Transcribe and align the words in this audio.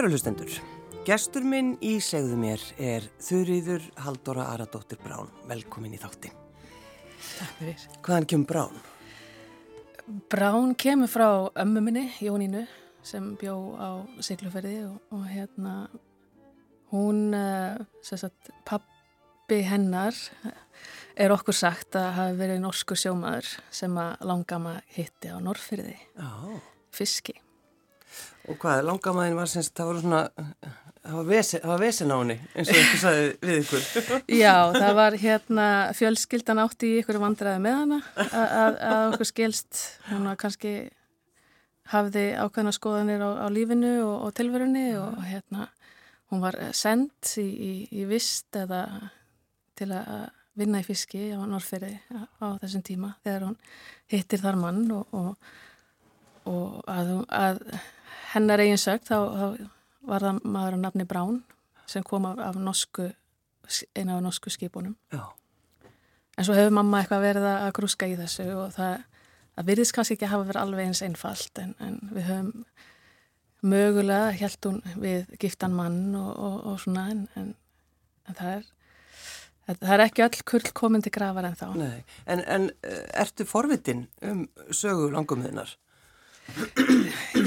Kæru 0.00 0.14
hlustendur, 0.14 0.54
gestur 1.04 1.44
minn 1.44 1.74
í 1.84 1.98
segðu 2.00 2.38
mér 2.40 2.62
er 2.80 3.04
Þurriður 3.20 3.82
Haldóra 4.00 4.46
Aradóttir 4.48 4.96
Brán. 4.96 5.26
Velkomin 5.44 5.92
í 5.92 5.98
þáttin. 6.00 6.32
Takk 7.18 7.58
fyrir. 7.58 7.82
Hvaðan 8.06 8.26
kemur 8.32 8.48
Brán? 8.48 8.78
Brán 10.32 10.72
kemur 10.80 11.12
frá 11.12 11.26
ömmu 11.52 11.82
minni, 11.84 12.06
Jónínu, 12.16 12.62
sem 13.04 13.26
bjó 13.42 13.58
á 13.76 13.90
Sigluferði 14.24 14.78
og, 14.86 14.96
og 15.12 15.28
hérna 15.28 15.74
hún, 16.94 17.36
sem 18.00 18.22
sagt, 18.24 18.54
pappi 18.64 19.60
hennar 19.68 20.16
er 21.12 21.36
okkur 21.36 21.60
sagt 21.60 22.00
að 22.00 22.08
hafi 22.22 22.40
verið 22.40 22.64
norskur 22.64 23.04
sjómaður 23.04 23.52
sem 23.68 24.00
að 24.00 24.16
langama 24.32 24.78
hitti 24.96 25.28
á 25.28 25.36
Norrfyrði, 25.44 25.98
Já. 26.16 26.32
fiski. 26.88 27.36
Og 28.50 28.58
hvað, 28.58 28.84
langamæðin 28.88 29.38
var 29.38 29.50
semst, 29.50 29.74
það 29.78 29.90
voru 29.90 30.02
svona, 30.02 30.20
það 31.00 31.16
var 31.16 31.26
vesen, 31.28 31.66
var 31.70 31.82
vesen 31.82 32.10
á 32.10 32.16
henni, 32.18 32.36
eins 32.54 32.70
og 32.72 32.78
ykkur 32.80 33.02
sagði 33.02 33.26
við 33.46 33.60
ykkur. 33.62 33.84
Já, 34.42 34.54
það 34.74 34.94
var 34.98 35.16
hérna 35.22 35.66
fjölskyldan 35.98 36.62
átti 36.64 36.90
í 36.90 37.02
ykkur 37.02 37.20
vandræði 37.22 37.62
með 37.62 37.76
hana 37.84 38.00
að, 38.26 38.80
okkur 39.12 39.30
skilst 39.30 39.84
hún 40.08 40.26
að 40.32 40.40
kannski 40.42 40.74
hafði 41.90 42.24
ákveðna 42.38 42.74
skoðanir 42.74 43.22
á, 43.22 43.30
á 43.42 43.46
lífinu 43.54 43.94
og, 44.04 44.16
og 44.26 44.34
tilverunni 44.38 44.88
og 44.98 45.22
hérna 45.26 45.68
hún 46.30 46.42
var 46.42 46.58
send 46.76 47.32
í, 47.38 47.46
í, 47.46 47.72
í 48.02 48.04
vist 48.10 48.54
eða 48.58 48.84
til 49.78 49.90
að 49.94 50.28
vinna 50.58 50.82
í 50.82 50.86
fiski 50.86 51.30
á 51.32 51.40
Norrferði 51.48 51.94
á 52.42 52.46
þessum 52.60 52.84
tíma 52.86 53.14
þegar 53.24 53.48
hún 53.48 53.56
hittir 54.10 54.42
þar 54.42 54.58
mann 54.60 54.84
og, 54.94 55.14
og, 55.16 55.50
og 56.50 56.90
að, 56.90 57.14
að 57.30 57.62
hennar 58.34 58.62
eigin 58.62 58.80
sögt 58.80 59.08
þá, 59.10 59.18
þá 59.34 59.46
var 60.10 60.26
það 60.26 60.40
maður 60.44 60.76
að 60.78 60.84
nafni 60.84 61.06
Brán 61.08 61.42
sem 61.90 62.04
kom 62.06 62.28
af, 62.28 62.38
af 62.38 62.58
norsku, 62.60 63.10
eina 63.98 64.16
af 64.16 64.24
norsku 64.24 64.52
skipunum. 64.52 64.96
Já. 65.12 65.24
En 66.38 66.46
svo 66.46 66.54
hefur 66.56 66.72
mamma 66.72 67.02
eitthvað 67.02 67.26
verið 67.26 67.46
að 67.50 67.72
grúska 67.76 68.08
í 68.08 68.16
þessu 68.16 68.46
og 68.54 68.70
það, 68.76 69.02
það 69.56 69.70
virðist 69.72 69.96
kannski 69.96 70.16
ekki 70.16 70.28
að 70.28 70.34
hafa 70.34 70.48
verið 70.52 70.62
alveg 70.62 70.88
eins 70.88 71.02
einfalt 71.04 71.62
en, 71.62 71.74
en 71.82 71.98
við 72.14 72.28
höfum 72.30 72.52
mögulega 73.60 74.30
held 74.40 74.68
hún 74.68 74.78
við 75.02 75.34
giftan 75.42 75.74
mann 75.76 76.14
og, 76.16 76.30
og, 76.32 76.60
og 76.70 76.78
svona 76.80 77.10
en, 77.12 77.26
en, 77.36 77.50
en 78.30 78.38
það 78.38 78.54
er 78.54 78.70
það 79.78 79.92
er 79.94 80.04
ekki 80.06 80.24
öll 80.24 80.40
kurl 80.48 80.72
komin 80.74 81.04
til 81.04 81.12
grafar 81.14 81.46
en 81.46 81.58
þá. 81.58 81.68
Nei, 81.78 82.00
en, 82.26 82.42
en 82.46 82.70
eh, 82.86 83.04
ertu 83.22 83.46
forvitin 83.46 84.06
um 84.26 84.46
sögu 84.74 85.10
langumöðunar? 85.12 85.76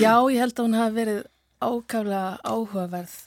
Já, 0.03 0.15
ég 0.31 0.39
held 0.41 0.57
að 0.57 0.65
hún 0.65 0.77
hafi 0.77 0.95
verið 0.97 1.19
ákaflega 1.63 2.23
áhugaverð 2.43 3.17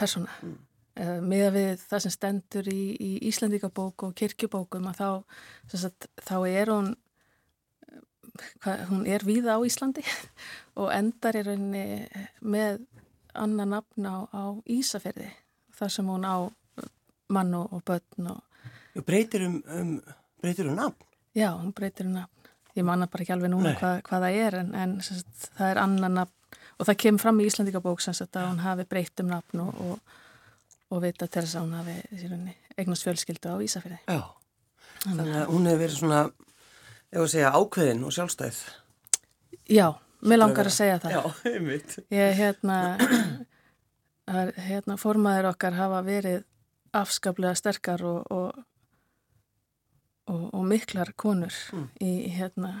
persóna. 0.00 0.38
Mm. 0.42 0.58
Uh, 0.94 1.16
miða 1.26 1.48
við 1.50 1.80
það 1.88 2.04
sem 2.04 2.12
stendur 2.14 2.68
í, 2.70 2.82
í 3.02 3.10
Íslandíkabók 3.26 4.06
og 4.06 4.12
kirkjubókum 4.14 4.86
að 4.92 5.00
þá, 5.00 5.08
sagt, 5.74 6.06
þá 6.22 6.36
er 6.46 6.70
hún 6.70 6.92
hvað, 8.62 8.84
hún 8.92 9.02
er 9.10 9.24
víða 9.26 9.56
á 9.58 9.66
Íslandi 9.66 10.04
og 10.80 10.92
endar 10.94 11.40
í 11.40 11.42
rauninni 11.48 11.84
með 12.46 12.84
annar 13.34 13.72
nafn 13.72 14.06
á, 14.06 14.16
á 14.30 14.44
Ísafjörði 14.70 15.32
þar 15.74 15.94
sem 15.96 16.14
hún 16.14 16.28
á 16.30 16.46
mann 17.34 17.54
og, 17.58 17.74
og 17.74 17.82
börn 17.82 18.30
og 18.30 19.02
Breytir 19.02 19.42
um, 19.48 19.58
um, 19.66 19.94
breytir 20.38 20.68
um 20.70 20.76
nafn? 20.78 21.06
Já, 21.34 21.50
hún 21.58 21.72
breytir 21.74 22.06
um 22.06 22.12
nafn. 22.14 22.43
Ég 22.74 22.86
manna 22.86 23.06
bara 23.10 23.22
ekki 23.22 23.34
alveg 23.36 23.52
núna 23.52 23.74
hvað, 23.78 24.00
hvað 24.08 24.24
það 24.26 24.38
er 24.44 24.56
en, 24.58 24.70
en 24.74 24.94
sagt, 25.04 25.48
það 25.54 25.68
er 25.70 25.80
annar 25.84 26.10
nafn 26.10 26.60
og 26.74 26.88
það 26.88 27.00
kemur 27.04 27.22
fram 27.22 27.40
í 27.40 27.48
sagt 27.52 28.38
að 28.38 28.48
hún 28.48 28.62
hafi 28.64 28.86
breytt 28.90 29.22
um 29.22 29.30
nafn 29.30 29.62
og, 29.62 29.82
og, 29.84 30.14
og 30.90 31.02
vita 31.04 31.28
til 31.28 31.44
þess 31.44 31.58
að 31.58 31.66
hún 31.66 31.76
hafi 31.78 32.54
eignast 32.78 33.06
fjölskyldu 33.06 33.54
á 33.54 33.56
Ísafjörði. 33.62 34.00
Já, 34.10 34.22
þannig 35.04 35.36
að 35.38 35.52
hún 35.52 35.68
hefur 35.70 35.82
verið 35.84 35.98
svona, 36.00 36.22
ef 37.12 37.20
að 37.22 37.30
segja, 37.34 37.52
ákveðin 37.54 38.04
og 38.06 38.16
sjálfstæð. 38.16 38.60
Já, 39.70 39.86
mér 40.26 40.42
langar 40.42 40.70
að 40.70 40.76
segja 40.76 40.98
það. 41.02 41.14
Já, 41.14 41.52
einmitt. 41.52 41.96
Ég, 42.14 42.34
hérna, 42.40 42.78
hérna, 44.68 44.98
formaður 45.00 45.52
okkar 45.52 45.78
hafa 45.78 46.02
verið 46.06 46.42
afskaplega 46.94 47.54
sterkar 47.58 48.02
og, 48.06 48.26
og, 48.34 48.64
og, 50.30 50.44
og 50.54 50.64
miklar 50.68 51.12
konur 51.16 51.54
mm. 51.72 51.88
í, 52.04 52.12
hérna, 52.34 52.72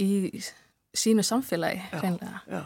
í 0.00 0.40
sínu 0.96 1.24
samfélagi, 1.26 1.82
hreinlega. 1.94 2.42
Já, 2.50 2.64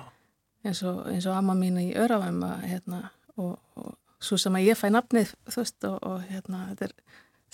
eins 0.65 0.83
og, 0.87 1.05
eins 1.13 1.29
og 1.29 1.37
amma 1.37 1.57
mín 1.59 1.79
í 1.83 1.91
Öravæm 1.99 2.41
hérna, 2.65 3.09
og, 3.37 3.59
og 3.77 3.95
svo 4.25 4.39
sem 4.41 4.57
að 4.57 4.71
ég 4.71 4.79
fæ 4.79 4.89
nafnið 4.93 5.35
þú 5.51 5.61
veist 5.61 5.87
og, 5.89 5.99
og 6.03 6.23
hérna 6.31 6.69
þetta 6.71 6.89
er 6.89 6.95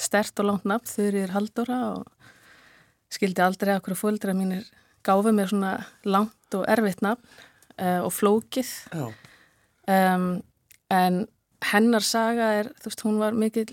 stert 0.01 0.43
og 0.43 0.49
langt 0.51 0.69
nafn 0.69 0.91
þau 0.91 1.07
eru 1.09 1.25
haldóra 1.35 1.81
og 1.95 2.31
skildi 3.11 3.43
aldrei 3.45 3.75
hverju 3.79 3.99
fólkdra 3.99 4.35
mínir 4.37 4.69
gáfi 5.07 5.35
mér 5.35 5.51
svona 5.51 5.75
langt 6.07 6.57
og 6.57 6.67
erfitt 6.71 7.03
nafn 7.05 7.27
uh, 7.81 8.01
og 8.07 8.13
flókið 8.15 8.71
um, 8.95 10.31
en 10.91 11.21
hennar 11.71 12.05
saga 12.05 12.53
er, 12.61 12.71
þú 12.81 12.91
veist, 12.91 13.05
hún 13.05 13.21
var 13.21 13.37
mikil 13.37 13.69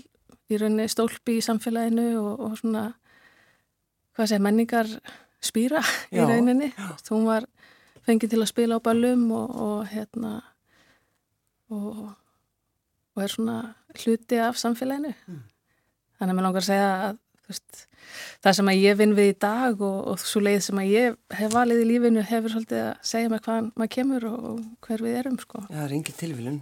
í 0.48 0.58
rauninni 0.60 0.88
stólpi 0.90 1.38
í 1.38 1.44
samfélaginu 1.44 2.08
og, 2.20 2.44
og 2.46 2.58
svona 2.60 2.84
hvað 4.16 4.30
sé, 4.32 4.38
menningar 4.42 4.88
spýra 5.44 5.82
í 6.10 6.22
rauninni, 6.22 6.72
hún 7.12 7.28
var 7.28 7.46
fengið 8.06 8.34
til 8.34 8.42
að 8.42 8.50
spila 8.50 8.78
á 8.80 8.82
ballum 8.82 9.28
og, 9.36 9.52
og 9.62 9.92
hérna 9.92 10.32
og, 11.70 12.08
og 13.14 13.22
er 13.22 13.32
svona 13.32 13.58
hluti 13.98 14.40
af 14.40 14.58
samfélaginu. 14.60 15.14
Mm. 15.28 15.42
þannig 16.18 16.32
að 16.32 16.38
mér 16.38 16.46
langar 16.48 16.64
að 16.64 16.70
segja 16.70 16.92
að 17.08 17.18
veist, 17.48 17.84
það 18.44 18.56
sem 18.58 18.70
að 18.72 18.80
ég 18.82 18.98
vinn 18.98 19.14
við 19.16 19.30
í 19.32 19.36
dag 19.40 19.84
og, 19.84 19.98
og 20.12 20.22
svo 20.22 20.42
leið 20.44 20.60
sem 20.66 20.80
að 20.80 20.90
ég 20.92 21.18
hef 21.38 21.52
valið 21.54 21.82
í 21.82 21.86
lífinu 21.92 22.24
hefur 22.28 22.54
svolítið 22.54 22.82
að 22.84 23.04
segja 23.12 23.32
mig 23.32 23.44
hvað 23.44 23.70
maður 23.74 23.92
kemur 23.96 24.26
og, 24.30 24.64
hver 24.86 25.04
við 25.04 25.20
erum 25.22 25.38
sko. 25.42 25.62
Já, 25.68 25.76
það 25.76 25.84
er 25.84 25.94
engin 25.98 26.18
tilvílun 26.22 26.58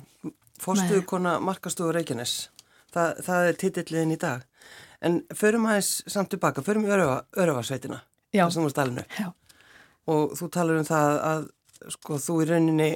Fórstuðu 0.57 1.03
kona 1.05 1.35
Markastofu 1.45 1.93
Reykjanes 1.93 2.37
það, 2.97 3.23
það 3.29 3.49
er 3.51 3.59
titilliðin 3.63 4.15
í 4.17 4.21
dag. 4.23 4.47
En 5.07 5.21
förum 5.37 5.69
aðeins 5.69 5.91
samt 6.11 6.33
tilbaka 6.33 6.65
förum 6.67 6.87
í 6.87 6.91
Já. 9.21 9.29
og 10.11 10.35
þú 10.39 10.51
talar 10.55 10.81
um 10.81 10.89
það 10.89 11.21
að 11.31 11.47
sko 11.93 12.19
þú 12.23 12.41
í 12.43 12.49
rauninni 12.51 12.91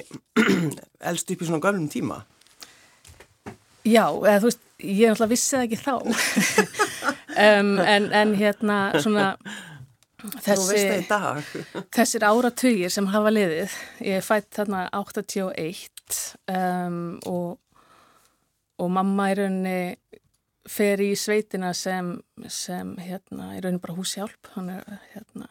eldst 1.11 1.31
upp 1.31 1.41
í 1.41 1.47
svona 1.47 1.63
gamlum 1.63 1.89
tíma. 1.91 2.23
Já, 3.85 4.05
eða 4.09 4.39
þú 4.41 4.49
veist 4.49 4.65
ég 4.81 5.05
er 5.05 5.13
alltaf 5.13 5.31
vissið 5.31 5.67
ekki 5.67 5.81
þá. 5.81 5.95
Um, 7.31 7.77
en, 7.79 8.09
en 8.11 8.33
hérna 8.35 8.77
svona 8.99 9.29
þessi, 10.43 11.05
þessir 11.95 12.25
áratugir 12.27 12.91
sem 12.91 13.07
hafa 13.13 13.31
liðið 13.31 13.75
ég 14.03 14.19
er 14.19 14.25
fætt 14.25 14.49
þarna 14.57 14.81
81 14.99 16.19
um, 16.51 16.97
og 17.23 17.55
og 18.81 18.91
mamma 18.93 19.29
í 19.31 19.37
rauninni 19.37 19.77
fer 20.69 21.01
í 21.01 21.13
sveitina 21.17 21.71
sem, 21.77 22.13
sem 22.49 22.93
hérna, 23.01 23.55
í 23.55 23.63
rauninni 23.63 23.81
bara 23.81 23.97
húsjálp 23.97 24.53
hann 24.55 24.69
er 24.75 25.01
hérna 25.13 25.49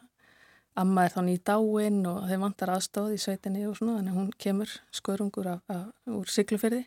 Amma 0.79 1.05
er 1.05 1.13
þá 1.13 1.23
nýt 1.27 1.43
dáinn 1.49 2.05
og 2.07 2.29
þeim 2.31 2.45
vantar 2.47 2.71
aðstóð 2.77 3.17
í 3.17 3.21
sveitinni 3.21 3.65
og 3.67 3.75
svona, 3.77 3.99
þannig 3.99 4.17
hún 4.17 4.29
kemur 4.41 4.75
skörungur 4.95 5.49
af, 5.51 5.63
af, 5.73 5.89
úr 6.15 6.31
syklufyrði, 6.31 6.85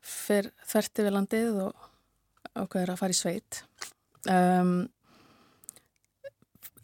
fer 0.00 0.48
þverti 0.64 1.04
við 1.04 1.14
landið 1.14 1.58
og 1.66 1.88
ákveður 2.56 2.94
að 2.94 3.00
fara 3.02 3.14
í 3.14 3.18
sveit. 3.18 3.60
Um, 4.32 4.72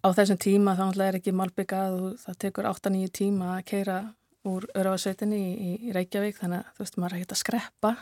á 0.05 0.09
þessum 0.13 0.41
tíma 0.43 0.77
þá 0.79 0.85
er 1.09 1.19
ekki 1.19 1.35
malbyggað 1.35 1.97
og 1.97 2.21
það 2.27 2.41
tekur 2.45 2.69
8-9 2.71 3.13
tíma 3.23 3.55
að 3.57 3.65
keira 3.73 3.99
úr 4.49 4.67
örfarsveitinni 4.75 5.41
í, 5.41 5.73
í 5.89 5.95
Reykjavík, 5.95 6.39
þannig 6.41 6.63
að 6.63 6.77
þú 6.77 6.85
veist, 6.85 6.99
maður 6.99 7.15
er 7.15 7.21
ekkert 7.21 7.35
að 7.37 7.43
skreppa 7.43 7.93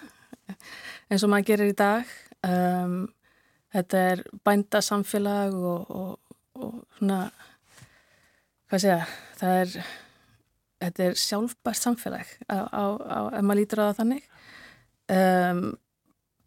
eins 1.11 1.25
og 1.25 1.33
maður 1.33 1.49
gerir 1.51 1.73
í 1.73 1.79
dag. 1.79 2.15
Um, 2.47 3.01
þetta 3.75 4.05
er 4.13 4.23
bændasamfélag 4.47 5.57
og, 5.57 5.91
og, 5.93 6.39
og 6.61 6.79
svona 6.99 7.25
hvað 8.71 8.85
segja, 8.85 9.03
það 9.41 9.59
er 9.65 9.75
þetta 10.81 11.07
er 11.07 11.21
sjálfbært 11.21 11.81
samfélag 11.81 12.33
ef 12.49 13.45
maður 13.45 13.59
lítur 13.61 13.83
á 13.83 13.89
það 13.91 13.99
þannig 14.01 14.27
um, 15.17 15.63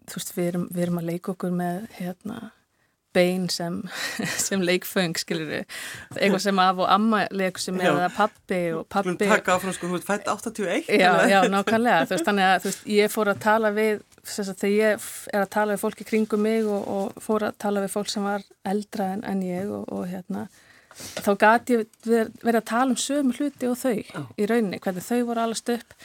þú 0.10 0.20
veist, 0.20 0.34
við 0.38 0.50
erum, 0.50 0.68
við 0.72 0.86
erum 0.86 1.02
að 1.02 1.10
leika 1.12 1.34
okkur 1.34 1.56
með 1.58 1.82
hérna 2.00 2.40
bein 3.14 3.46
sem, 3.54 3.80
sem 4.48 4.64
leikföng 4.66 5.18
skilur 5.20 5.50
við, 5.50 5.78
eitthvað 6.18 6.44
sem 6.48 6.64
af 6.64 6.82
og 6.84 6.90
amma 6.94 7.24
leikur 7.32 7.64
sem 7.64 7.78
með 7.78 8.00
það 8.02 8.18
pappi 8.18 8.62
og 8.78 8.84
pappi 8.92 9.30
Takk 9.30 9.54
áfram 9.56 9.78
sko, 9.78 9.92
þú 9.92 10.00
ert 10.00 10.10
fætt 10.10 10.34
81 10.34 10.90
Já, 10.90 11.12
já, 11.30 11.40
nákvæmlega, 11.52 12.10
þú 12.10 12.18
veist, 12.18 12.28
þannig 12.30 12.50
að 12.50 12.68
veist, 12.68 12.84
ég 12.98 13.14
fór 13.14 13.34
að 13.34 13.42
tala 13.46 13.74
við, 13.76 14.04
þegar 14.26 14.74
ég 14.74 15.08
er 15.34 15.46
að 15.46 15.50
tala 15.58 15.76
við 15.76 15.86
fólki 15.86 16.10
kringum 16.10 16.46
mig 16.46 16.68
og, 16.68 16.92
og 16.98 17.24
fór 17.24 17.50
að 17.50 17.58
tala 17.66 17.86
við 17.86 17.96
fólk 17.96 18.12
sem 18.12 18.26
var 18.26 18.46
eldra 18.68 19.14
en, 19.16 19.26
en 19.28 19.44
ég 19.46 19.72
og, 19.72 19.90
og 19.94 20.08
hérna 20.12 20.48
þá 20.94 21.32
gæti 21.42 21.80
ég 21.80 22.30
verið 22.44 22.60
að 22.60 22.70
tala 22.70 22.94
um 22.94 23.00
sömu 23.00 23.34
hluti 23.38 23.70
og 23.70 23.80
þau 23.80 23.98
oh. 24.20 24.30
í 24.38 24.48
rauninni, 24.50 24.80
hvernig 24.84 25.06
þau 25.06 25.26
voru 25.30 25.44
allast 25.44 25.72
upp. 25.74 25.96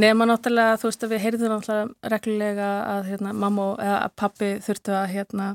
Nefna 0.00 0.26
náttúrulega, 0.30 0.78
þú 0.80 0.88
veist 0.88 1.04
að 1.04 1.12
við 1.12 1.22
heyrðum 1.26 1.52
náttúrulega 1.52 2.12
reglulega 2.14 2.68
að 2.94 3.10
hérna, 3.10 3.34
mamma 3.36 3.66
eða 3.76 3.98
að 3.98 4.14
pappi 4.22 4.50
þurftu 4.64 4.94
að 4.96 5.10
hérna, 5.12 5.48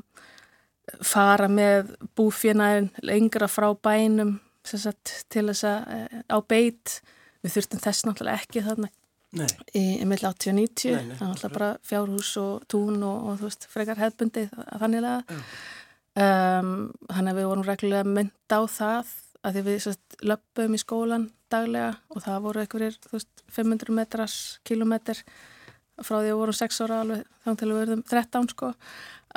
fara 1.03 1.49
með 1.51 1.95
búfjörnæðin 2.17 2.91
lengra 3.05 3.49
frá 3.51 3.69
bænum 3.75 4.37
sagt, 4.67 5.23
til 5.31 5.47
þess 5.49 5.67
að 5.67 5.91
eh, 5.95 6.21
á 6.27 6.37
beit. 6.43 6.99
Við 7.45 7.53
þurftum 7.53 7.83
þess 7.83 8.07
náttúrulega 8.07 8.41
ekki 8.41 8.63
þarna 8.65 8.89
Nei. 9.37 9.47
í 9.77 9.83
mill 10.07 10.19
80 10.23 10.51
og 10.51 10.57
90. 10.57 10.95
Það 10.97 10.97
er 10.97 11.07
náttúrulega 11.21 11.53
bara 11.53 11.71
fjárhús 11.85 12.31
og 12.41 12.67
tún 12.71 13.03
og, 13.05 13.17
og 13.29 13.39
þú 13.39 13.49
veist, 13.49 13.67
frekar 13.71 14.01
hefbundið 14.01 14.55
þanniglega. 14.81 15.41
Um, 16.17 16.71
þannig 17.11 17.31
að 17.31 17.37
við 17.37 17.49
vorum 17.51 17.67
reglulega 17.67 18.09
mynd 18.09 18.33
á 18.49 18.61
það 18.65 19.11
að 19.45 19.57
því 19.57 19.63
við 19.67 19.83
sérst, 19.83 20.15
löpum 20.25 20.73
í 20.73 20.79
skólan 20.81 21.27
daglega 21.51 21.91
og 22.09 22.23
það 22.25 22.39
voru 22.47 22.63
einhverjir 22.63 22.97
veist, 23.11 23.43
500 23.53 23.93
metras 23.95 24.37
kilometr 24.67 25.21
frá 26.01 26.17
því 26.17 26.23
að 26.23 26.27
við 26.31 26.39
vorum 26.41 26.57
6 26.57 26.81
ára 26.83 26.97
alveg 27.03 27.21
þá 27.45 27.51
til 27.51 27.69
við 27.69 27.79
verðum 27.83 28.01
13 28.09 28.49
sko 28.55 28.71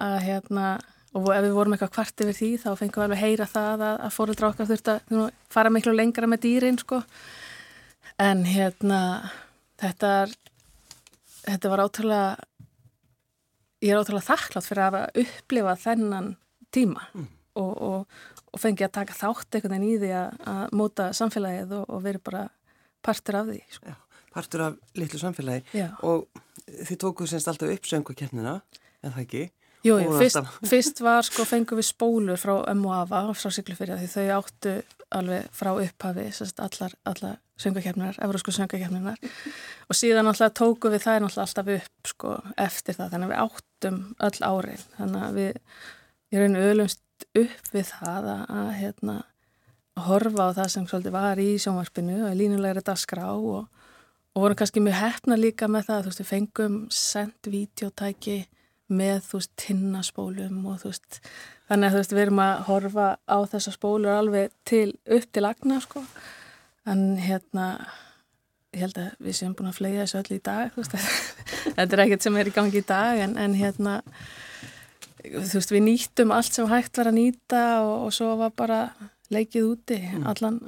að 0.01 0.17
hérna 0.25 0.65
og 1.19 1.31
ef 1.35 1.43
við 1.43 1.55
vorum 1.57 1.75
eitthvað 1.75 1.95
kvart 1.97 2.23
yfir 2.25 2.37
því 2.39 2.51
þá 2.63 2.69
fengum 2.79 3.03
við 3.03 3.07
alveg 3.09 3.23
heyra 3.25 3.47
það 3.51 3.87
að, 3.87 3.97
að 4.07 4.15
fóröldra 4.15 4.51
okkar 4.53 4.69
þurft 4.71 4.91
að 4.93 5.15
nú, 5.15 5.25
fara 5.51 5.73
miklu 5.75 5.95
lengra 5.95 6.29
með 6.31 6.45
dýrin 6.47 6.79
sko 6.79 7.01
en 8.21 8.45
hérna 8.47 9.01
þetta 9.81 10.13
er 10.21 10.37
þetta 11.49 11.73
var 11.73 11.85
átrúlega 11.87 12.31
ég 13.81 13.93
er 13.93 14.01
átrúlega 14.01 14.29
þakklátt 14.29 14.69
fyrir 14.69 14.85
að 14.87 15.23
upplifa 15.25 15.77
þennan 15.81 16.31
tíma 16.75 17.07
mm. 17.15 17.29
og, 17.59 17.73
og, 17.73 18.21
og 18.53 18.63
fengi 18.63 18.87
að 18.87 18.97
taka 19.01 19.17
þátt 19.17 19.59
einhvern 19.59 19.77
veginn 19.77 19.89
í 19.89 20.01
því 20.03 20.13
að, 20.21 20.41
að 20.53 20.77
móta 20.79 21.11
samfélagið 21.17 21.77
og, 21.81 21.87
og 21.89 22.05
veri 22.05 22.23
bara 22.23 22.45
partur 23.01 23.41
af 23.41 23.49
því 23.49 23.61
sko. 23.73 23.91
Já, 23.91 24.27
partur 24.37 24.67
af 24.69 24.99
litlu 25.01 25.23
samfélagi 25.23 25.81
Já. 25.81 25.89
og 26.07 26.29
þið 26.69 27.01
tókuð 27.03 27.33
semst 27.33 27.51
alltaf 27.51 27.73
upp 27.75 27.89
söngukernina 27.89 28.61
en 29.01 29.15
það 29.15 29.25
ekki 29.25 29.47
Jú, 29.87 29.97
jú 30.03 30.17
fyrst, 30.21 30.41
fyrst 30.73 31.05
var 31.05 31.25
sko 31.27 31.47
fengið 31.49 31.81
við 31.81 31.89
spólur 31.89 32.41
frá 32.41 32.55
M.O.A.V.A. 32.75 33.35
frá 33.37 33.55
Siglufyrja 33.55 34.01
því 34.01 34.11
þau 34.13 34.27
áttu 34.41 34.75
alveg 35.11 35.47
frá 35.57 35.71
upphafi 35.73 36.27
sérst, 36.35 36.61
allar, 36.63 36.93
allar 37.09 37.39
söngakefninar, 37.61 38.19
eurósku 38.25 38.53
söngakefninar 38.55 39.19
og 39.91 39.97
síðan 39.97 40.31
alltaf 40.31 40.55
tóku 40.57 40.93
við 40.93 41.05
það 41.07 41.27
alltaf 41.29 41.73
upp 41.77 42.13
sko 42.13 42.37
eftir 42.61 42.97
það. 42.97 43.15
Þannig 43.15 43.27
að 43.27 43.33
við 43.33 43.43
áttum 43.45 43.99
öll 44.29 44.39
árin. 44.47 44.85
Þannig 44.99 45.25
að 45.27 45.41
við 45.41 45.59
í 46.31 46.41
rauninu 46.41 46.69
öðlumst 46.69 47.27
upp 47.41 47.75
við 47.75 47.91
það 47.91 48.31
að, 48.35 48.45
að 48.61 48.71
hérna 48.79 49.17
horfa 50.01 50.47
á 50.49 50.57
það 50.61 50.71
sem 50.73 50.87
svolítið 50.89 51.17
var 51.17 51.43
í 51.43 51.51
sjónvarpinu 51.61 52.23
og 52.29 52.39
línulegri 52.39 52.85
dagskrá 52.87 53.27
og, 53.35 53.67
og 54.33 54.45
vorum 54.45 54.57
kannski 54.61 54.83
mjög 54.85 55.01
hefna 55.01 55.41
líka 55.41 55.69
með 55.69 55.91
það. 55.91 56.01
Þú 56.01 56.13
veist 56.13 56.23
við 56.23 56.31
fengum 56.31 56.81
sendt 56.95 57.51
videotæki 57.51 58.39
með 58.91 59.23
þú 59.29 59.41
veist 59.41 59.53
tinnaspólum 59.61 60.61
og 60.67 60.83
þú 60.83 60.93
veist 60.93 61.19
þannig 61.71 61.87
að 61.89 61.95
þú 61.95 62.03
veist 62.03 62.15
við 62.15 62.23
erum 62.25 62.45
að 62.45 62.63
horfa 62.69 63.09
á 63.25 63.39
þessar 63.53 63.77
spólur 63.77 64.15
alveg 64.17 64.55
til 64.69 64.87
upp 65.07 65.27
til 65.31 65.47
agna 65.47 65.81
sko. 65.85 66.05
En 66.91 67.05
hérna 67.21 67.67
ég 68.75 68.85
held 68.85 69.01
að 69.03 69.11
við 69.19 69.39
séum 69.39 69.55
búin 69.59 69.71
að 69.71 69.81
flega 69.81 70.05
þessu 70.05 70.21
öll 70.21 70.37
í 70.37 70.43
dag 70.47 70.75
þú 70.75 70.83
veist 70.83 70.97
þetta 71.77 71.89
er 71.89 72.05
ekkert 72.05 72.27
sem 72.27 72.37
er 72.39 72.51
í 72.51 72.55
gangi 72.55 72.81
í 72.81 72.87
dag 72.87 73.23
en, 73.25 73.37
en 73.41 73.57
hérna 73.59 74.01
þú 75.25 75.57
veist 75.59 75.75
við 75.75 75.87
nýttum 75.87 76.35
allt 76.35 76.55
sem 76.55 76.69
hægt 76.71 77.01
var 77.01 77.11
að 77.11 77.19
nýta 77.19 77.65
og, 77.85 78.07
og 78.07 78.15
svo 78.15 78.35
var 78.41 78.55
bara 78.57 78.85
leikið 79.31 79.67
úti 79.67 79.99
mm. 80.03 80.27
allan, 80.27 80.59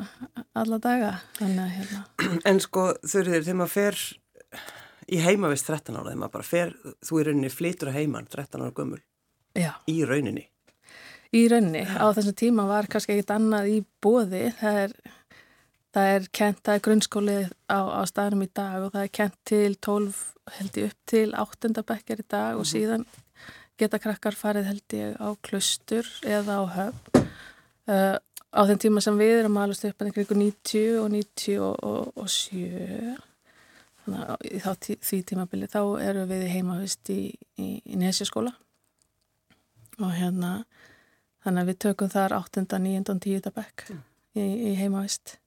alla 0.55 0.79
daga. 0.83 1.13
Þannig 1.39 1.63
að 1.65 1.73
hérna. 1.79 2.03
En 2.47 2.61
sko 2.63 2.93
þurfið 3.01 3.49
þegar 3.49 3.59
maður 3.59 3.75
fer 3.75 4.03
í 5.09 5.21
heimavist 5.23 5.69
13 5.71 5.97
ára 5.97 6.11
þegar 6.11 6.23
maður 6.23 6.37
bara 6.37 6.49
fer, 6.49 6.75
þú 7.03 7.21
í 7.21 7.27
rauninni 7.29 7.53
flytur 7.53 7.93
að 7.93 7.99
heiman 8.01 8.29
13 8.31 8.63
ára 8.63 8.77
gömul 8.77 9.03
Já. 9.59 9.73
í 9.91 10.03
rauninni 10.09 10.49
Í 11.33 11.47
rauninni, 11.49 11.87
Já. 11.89 11.97
á 11.97 12.07
þessum 12.13 12.37
tíma 12.37 12.69
var 12.69 12.89
kannski 12.93 13.17
ekkit 13.17 13.33
annað 13.33 13.71
í 13.73 13.79
bóði 14.05 14.43
það 14.59 14.81
er, 14.83 14.93
það 15.97 16.11
er 16.17 16.29
kent, 16.41 16.61
það 16.61 16.75
er 16.75 16.85
grunnskólið 16.87 17.47
á, 17.73 17.81
á 17.89 18.01
staðnum 18.11 18.45
í 18.45 18.51
dag 18.53 18.85
og 18.85 18.93
það 18.93 19.07
er 19.07 19.15
kent 19.21 19.39
til 19.49 19.73
12 19.81 20.21
held 20.59 20.79
ég 20.81 20.91
upp 20.91 21.01
til 21.09 21.29
8. 21.39 21.85
bekkar 21.89 22.21
í 22.21 22.27
dag 22.29 22.53
mm 22.53 22.55
-hmm. 22.55 22.61
og 22.61 22.67
síðan 22.67 23.07
geta 23.81 23.99
krakkar 23.99 24.37
farið 24.37 24.69
held 24.71 24.97
ég 24.97 25.17
á 25.17 25.29
klustur 25.41 26.07
eða 26.23 26.61
á 26.61 26.63
höfn 26.77 27.25
uh, 27.89 28.17
á 28.53 28.61
þeim 28.69 28.79
tíma 28.79 29.01
sem 29.01 29.19
við 29.19 29.39
erum 29.41 29.57
alveg 29.57 29.79
stöpað 29.79 30.13
ykkur 30.13 30.37
90 30.37 30.99
og 31.01 31.11
97 31.11 33.17
þannig 34.05 34.31
að 34.31 34.89
í 34.91 34.97
því 35.03 35.19
tímabili 35.29 35.69
þá 35.71 35.81
eru 36.03 36.25
við 36.31 36.47
heimavist 36.51 37.11
í, 37.13 37.21
í, 37.61 37.69
í 37.85 37.99
nesjaskóla 38.01 38.55
og 40.03 40.15
hérna 40.17 40.65
þannig 41.45 41.63
að 41.63 41.71
við 41.71 41.79
tökum 41.87 42.11
þar 42.11 42.37
8. 42.41 42.65
9. 42.73 43.05
og 43.13 43.23
10. 43.23 43.53
bekk 43.55 43.87
mm. 43.93 44.03
í, 44.39 44.49
í 44.73 44.75
heimavist 44.81 45.39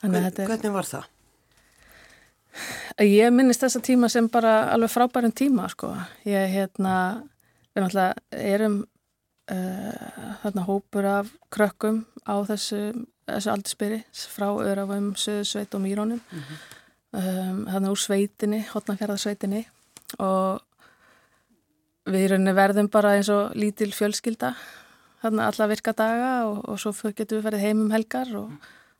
Hvern, 0.00 0.30
Hvernig 0.32 0.72
var 0.72 0.86
það? 0.88 1.08
Ég 3.04 3.34
minnist 3.34 3.60
þessa 3.60 3.82
tíma 3.84 4.08
sem 4.10 4.30
bara 4.32 4.70
alveg 4.72 4.90
frábærum 4.94 5.34
tíma 5.36 5.68
sko 5.72 5.92
ég 6.28 6.48
hérna 6.54 6.94
við 7.70 7.84
náttúrulega 7.84 8.40
erum 8.40 8.80
uh, 9.52 10.34
þarna 10.42 10.66
hópur 10.66 11.08
af 11.08 11.30
krökkum 11.52 12.02
á 12.24 12.40
þessu, 12.48 12.80
þessu 13.28 13.52
aldurspyri 13.52 14.00
frá 14.32 14.48
Örafum, 14.50 15.12
Söðsveit 15.20 15.76
og 15.76 15.84
Mýrónum 15.84 16.20
mm 16.20 16.44
-hmm 16.44 16.79
um, 17.16 17.62
þannig 17.68 17.94
úr 17.94 18.00
sveitinni, 18.00 18.60
hotnafjörðarsveitinni 18.72 19.64
og 20.18 20.60
við 22.10 22.34
verðum 22.56 22.90
bara 22.90 23.16
eins 23.16 23.30
og 23.32 23.54
lítil 23.58 23.92
fjölskylda 23.94 24.54
þannig 25.20 25.46
alla 25.46 25.68
virka 25.70 25.94
daga 25.96 26.30
og, 26.48 26.62
og 26.68 26.80
svo 26.80 26.92
getum 27.12 27.38
við 27.38 27.46
verið 27.48 27.64
heim 27.66 27.82
um 27.84 27.92
helgar 27.94 28.30
og, 28.38 28.54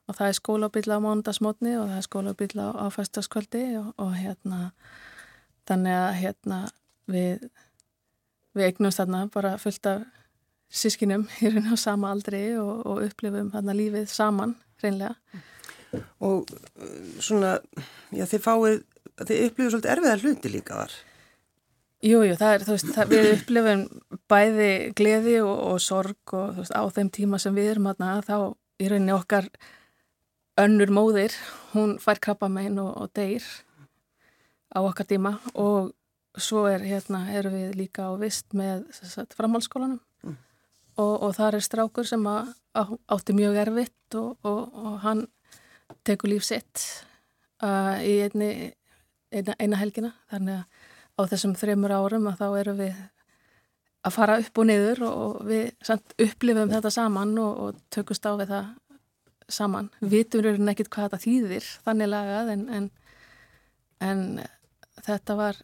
og 0.06 0.18
það 0.18 0.28
er 0.28 0.38
skólabilla 0.38 1.00
á 1.00 1.04
mándagsmotni 1.04 1.76
og 1.80 1.88
það 1.88 1.96
er 1.96 2.06
skólabilla 2.06 2.68
á, 2.68 2.70
á 2.76 2.86
fæstaskvöldi 2.92 3.64
og, 3.80 3.92
og 3.96 4.14
hérna 4.18 4.70
þannig 5.68 5.96
að 5.96 6.14
hérna 6.20 6.60
við 7.10 7.48
við 8.56 8.66
eignumst 8.66 9.00
þarna 9.00 9.26
bara 9.32 9.54
fullt 9.62 9.86
af 9.86 10.02
sískinum 10.70 11.26
hérna 11.40 11.74
á 11.74 11.76
sama 11.78 12.10
aldri 12.12 12.42
og 12.58 13.04
upplifum 13.06 13.52
þarna 13.54 13.76
lífið 13.78 14.10
saman 14.12 14.56
reynlega 14.82 15.16
og 15.97 16.50
uh, 16.50 16.97
svona, 17.23 17.59
já 18.14 18.26
þið 18.30 18.44
fáið, 18.47 18.82
þið 19.20 19.47
upplifið 19.47 19.73
svolítið 19.75 19.94
erfiðar 19.94 20.25
hluti 20.25 20.52
líka 20.52 20.82
þar. 20.82 20.99
Jújú, 22.00 22.37
það 22.40 22.54
er, 22.54 22.62
þú 22.64 22.75
veist, 22.76 22.92
það, 22.97 23.11
við 23.11 23.26
upplifum 23.35 23.82
bæði 24.30 24.70
gleði 24.97 25.35
og, 25.44 25.56
og 25.68 25.82
sorg 25.85 26.32
og 26.32 26.54
þú 26.54 26.62
veist, 26.62 26.73
á 26.73 26.82
þeim 26.97 27.11
tíma 27.12 27.40
sem 27.42 27.56
við 27.56 27.75
erum 27.75 27.90
aðna, 27.90 28.14
þá 28.25 28.37
í 28.80 28.88
rauninni 28.88 29.12
okkar 29.12 29.50
önnur 30.61 30.92
móðir, 30.97 31.35
hún 31.75 31.99
fær 32.00 32.20
krabba 32.25 32.49
megin 32.52 32.80
og, 32.80 32.94
og 33.04 33.12
deyr 33.16 33.44
á 34.73 34.80
okkar 34.80 35.09
tíma 35.11 35.35
og 35.52 35.92
svo 36.40 36.64
er, 36.70 36.85
hérna, 36.87 37.26
erum 37.37 37.56
við 37.59 37.76
líka 37.78 38.09
á 38.09 38.16
vist 38.20 38.54
með 38.56 38.87
framhaldsskólanum 39.37 40.00
mm. 40.25 40.37
og, 41.02 41.14
og 41.26 41.35
þar 41.37 41.59
er 41.59 41.66
strákur 41.66 42.09
sem 42.09 42.25
að, 42.30 42.54
átti 43.11 43.35
mjög 43.37 43.61
erfitt 43.64 44.18
og 44.20 45.00
hann 45.04 45.26
tekur 46.06 46.32
líf 46.32 46.44
sitt 46.47 46.82
uh, 47.64 47.97
í 48.02 48.20
einni, 48.26 48.70
eina, 49.32 49.56
eina 49.59 49.80
helgina 49.80 50.12
þannig 50.32 50.61
að 50.61 50.87
á 51.20 51.23
þessum 51.32 51.56
þreymur 51.59 51.92
árum 51.92 52.28
að 52.30 52.38
þá 52.40 52.47
erum 52.61 52.78
við 52.80 53.00
að 54.00 54.14
fara 54.16 54.38
upp 54.40 54.61
og 54.62 54.68
niður 54.70 55.02
og 55.09 55.40
við 55.49 55.66
samt, 55.85 56.14
upplifum 56.16 56.70
þetta 56.73 56.92
saman 56.94 57.35
og, 57.42 57.59
og 57.64 57.82
tökust 57.92 58.25
á 58.25 58.32
við 58.38 58.54
það 58.54 58.70
saman. 59.50 59.90
Vitum 60.00 60.44
raunin 60.47 60.73
ekkit 60.73 60.88
hvað 60.94 61.11
þetta 61.11 61.25
þýðir 61.25 61.68
þannig 61.85 62.09
lagað 62.09 62.52
en, 62.54 62.62
en, 62.76 62.87
en 64.00 64.23
þetta 65.04 65.37
var 65.37 65.59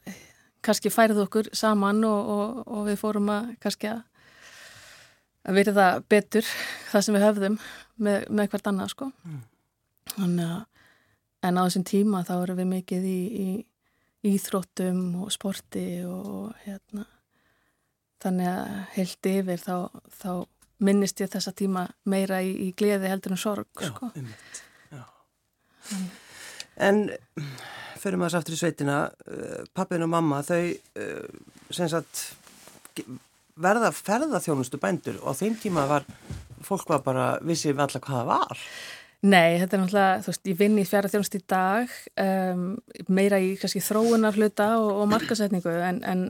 kannski 0.67 0.91
færið 0.93 1.23
okkur 1.25 1.49
saman 1.57 2.03
og, 2.05 2.31
og, 2.35 2.61
og 2.67 2.87
við 2.91 3.01
fórum 3.01 3.33
að 3.33 3.55
kannski 3.63 3.95
að 3.95 4.05
að 5.47 5.61
verða 5.61 5.91
betur 6.11 6.47
það 6.91 7.05
sem 7.05 7.17
við 7.17 7.25
höfðum 7.27 7.59
með, 8.03 8.25
með 8.35 8.49
hvert 8.53 8.71
annað 8.71 8.93
sko. 8.93 9.11
Mm. 9.27 9.43
Að 10.17 10.41
en 11.47 11.59
á 11.61 11.63
þessum 11.67 11.87
tíma 11.87 12.23
þá 12.27 12.35
erum 12.39 12.61
við 12.61 12.69
mikið 12.73 13.09
í, 13.09 13.21
í 13.47 14.33
íþróttum 14.35 15.03
og 15.23 15.33
sporti 15.35 15.87
og 16.09 16.55
hérna. 16.65 17.07
Þannig 18.23 18.49
að 18.51 18.71
heilt 18.97 19.29
yfir 19.31 19.61
þá, 19.63 19.77
þá 20.17 20.31
minnist 20.87 21.21
ég 21.21 21.31
þessa 21.33 21.53
tíma 21.57 21.85
meira 22.09 22.41
í, 22.45 22.55
í 22.67 22.73
gleði 22.77 23.13
heldur 23.13 23.37
en 23.37 23.41
sorg 23.41 23.69
Já, 23.81 23.91
sko. 23.91 24.11
einmitt 24.17 24.63
Já. 24.91 25.05
En 26.89 27.05
fyrir 28.01 28.19
maður 28.21 28.41
aftur 28.41 28.57
í 28.57 28.61
sveitina. 28.61 28.99
Uh, 29.29 29.63
pappin 29.77 30.05
og 30.05 30.13
mamma 30.13 30.43
þau 30.47 30.75
sem 31.75 31.89
sagt 31.93 32.27
verða 33.57 33.93
ferðarþjónustu 33.95 34.81
bændur 34.81 35.21
og 35.23 35.33
á 35.33 35.39
þeim 35.39 35.57
tíma 35.61 35.87
var 35.89 36.05
fólk 36.67 36.89
var 36.91 37.03
bara 37.05 37.27
vissið 37.45 37.77
við 37.77 37.85
alla 37.87 38.03
hvað 38.05 38.19
það 38.19 38.31
var 38.31 38.65
Nei, 39.27 39.57
þetta 39.59 39.77
er 39.77 39.81
náttúrulega, 39.83 40.19
þú 40.23 40.31
veist, 40.31 40.47
ég 40.47 40.59
vinn 40.61 40.79
í 40.79 40.85
fjara 40.87 41.09
þjónust 41.11 41.39
í 41.39 41.41
dag, 41.51 41.95
um, 42.23 42.67
meira 43.11 43.41
í 43.43 43.57
kannski 43.59 43.81
þróunar 43.83 44.37
hluta 44.37 44.67
og, 44.79 44.91
og 45.01 45.09
markasetningu 45.11 45.73
en, 45.83 45.99
en 46.07 46.21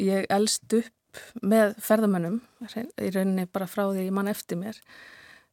ég 0.00 0.24
elst 0.32 0.76
upp 0.78 1.20
með 1.42 1.74
ferðamönnum, 1.84 2.38
í 2.70 3.10
rauninni 3.12 3.46
bara 3.52 3.68
frá 3.68 3.84
því 3.88 4.06
ég 4.06 4.14
mann 4.16 4.32
eftir 4.32 4.56
mér. 4.60 4.76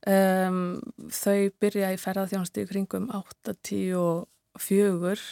Um, 0.07 0.79
þau 1.15 1.49
byrja 1.63 1.93
í 1.95 1.97
ferða 1.99 2.27
þjónust 2.31 2.59
í 2.59 2.67
kringum 2.69 3.05
8-10-4, 3.15 5.27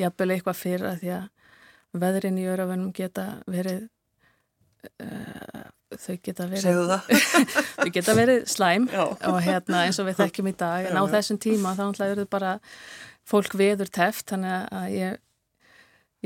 jafnvel 0.00 0.30
eitthvað 0.36 0.60
fyrir 0.60 0.86
að 0.92 1.00
því 1.02 1.10
að 1.18 1.26
veðrin 2.00 2.40
í 2.40 2.48
örafönum 2.48 2.92
geta 2.96 3.24
verið 3.50 3.82
uh, 5.04 5.64
þau 6.00 6.16
geta 6.24 6.46
verið 6.50 6.92
þau 7.80 7.90
geta 7.94 8.14
verið 8.18 8.44
slæm 8.50 8.86
Já. 8.90 9.02
og 9.06 9.40
hérna 9.44 9.84
eins 9.86 10.00
og 10.02 10.08
við 10.10 10.20
þekkjum 10.24 10.52
í 10.52 10.54
dag. 10.60 10.90
En 10.90 11.00
á 11.00 11.04
þessum 11.12 11.40
tíma 11.42 11.74
þá 11.78 11.82
náttúrulega 11.86 12.16
eru 12.16 12.28
bara 12.30 12.54
fólk 13.30 13.56
veður 13.58 13.90
teft 13.92 14.32
þannig 14.32 14.68
að 14.74 14.86
ég, 14.96 15.16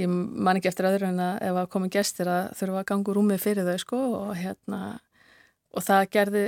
ég 0.00 0.10
man 0.10 0.60
ekki 0.60 0.70
eftir 0.72 0.88
öðru 0.88 1.10
en 1.10 1.22
að 1.22 1.46
ef 1.50 1.62
að 1.62 1.70
komi 1.76 1.92
gestir 1.92 2.30
að 2.30 2.52
þurfa 2.60 2.82
að 2.82 2.90
gangu 2.92 3.16
rúmið 3.16 3.44
fyrir 3.44 3.68
þau 3.68 3.80
sko 3.82 4.02
og 4.24 4.34
hérna 4.38 4.82
og 5.74 5.84
það 5.84 6.10
gerði 6.14 6.44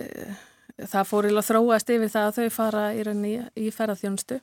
það 0.76 1.08
fór 1.08 1.30
að 1.30 1.46
þróast 1.48 1.94
yfir 1.94 2.12
það 2.12 2.28
að 2.28 2.36
þau 2.38 2.54
fara 2.54 2.84
í 2.94 3.06
rauninni 3.06 3.34
í 3.56 3.72
ferðarþjónustu 3.74 4.38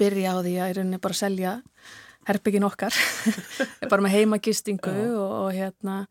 byrja 0.00 0.32
á 0.32 0.36
því 0.40 0.54
að 0.56 0.72
í 0.72 0.76
rauninni 0.78 1.00
bara 1.04 1.18
selja 1.18 1.58
herbyggin 2.24 2.64
okkar. 2.64 2.94
Bara 3.90 4.04
með 4.04 4.14
heimagistingu 4.18 4.92
og, 5.12 5.32
og 5.44 5.50
hérna 5.52 6.04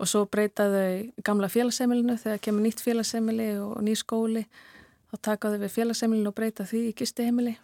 og 0.00 0.08
svo 0.08 0.24
breytaðu 0.32 1.10
gamla 1.26 1.50
félagsemilinu 1.52 2.16
þegar 2.20 2.42
kemur 2.44 2.64
nýtt 2.64 2.82
félagsemili 2.84 3.50
og 3.60 3.80
ný 3.84 3.94
skóli 3.98 4.46
þá 5.10 5.16
takaðu 5.28 5.60
við 5.64 5.74
félagsemilinu 5.76 6.30
og 6.32 6.36
breyta 6.36 6.66
því 6.68 6.86
í 6.88 6.94
gistiheimili. 6.96 7.56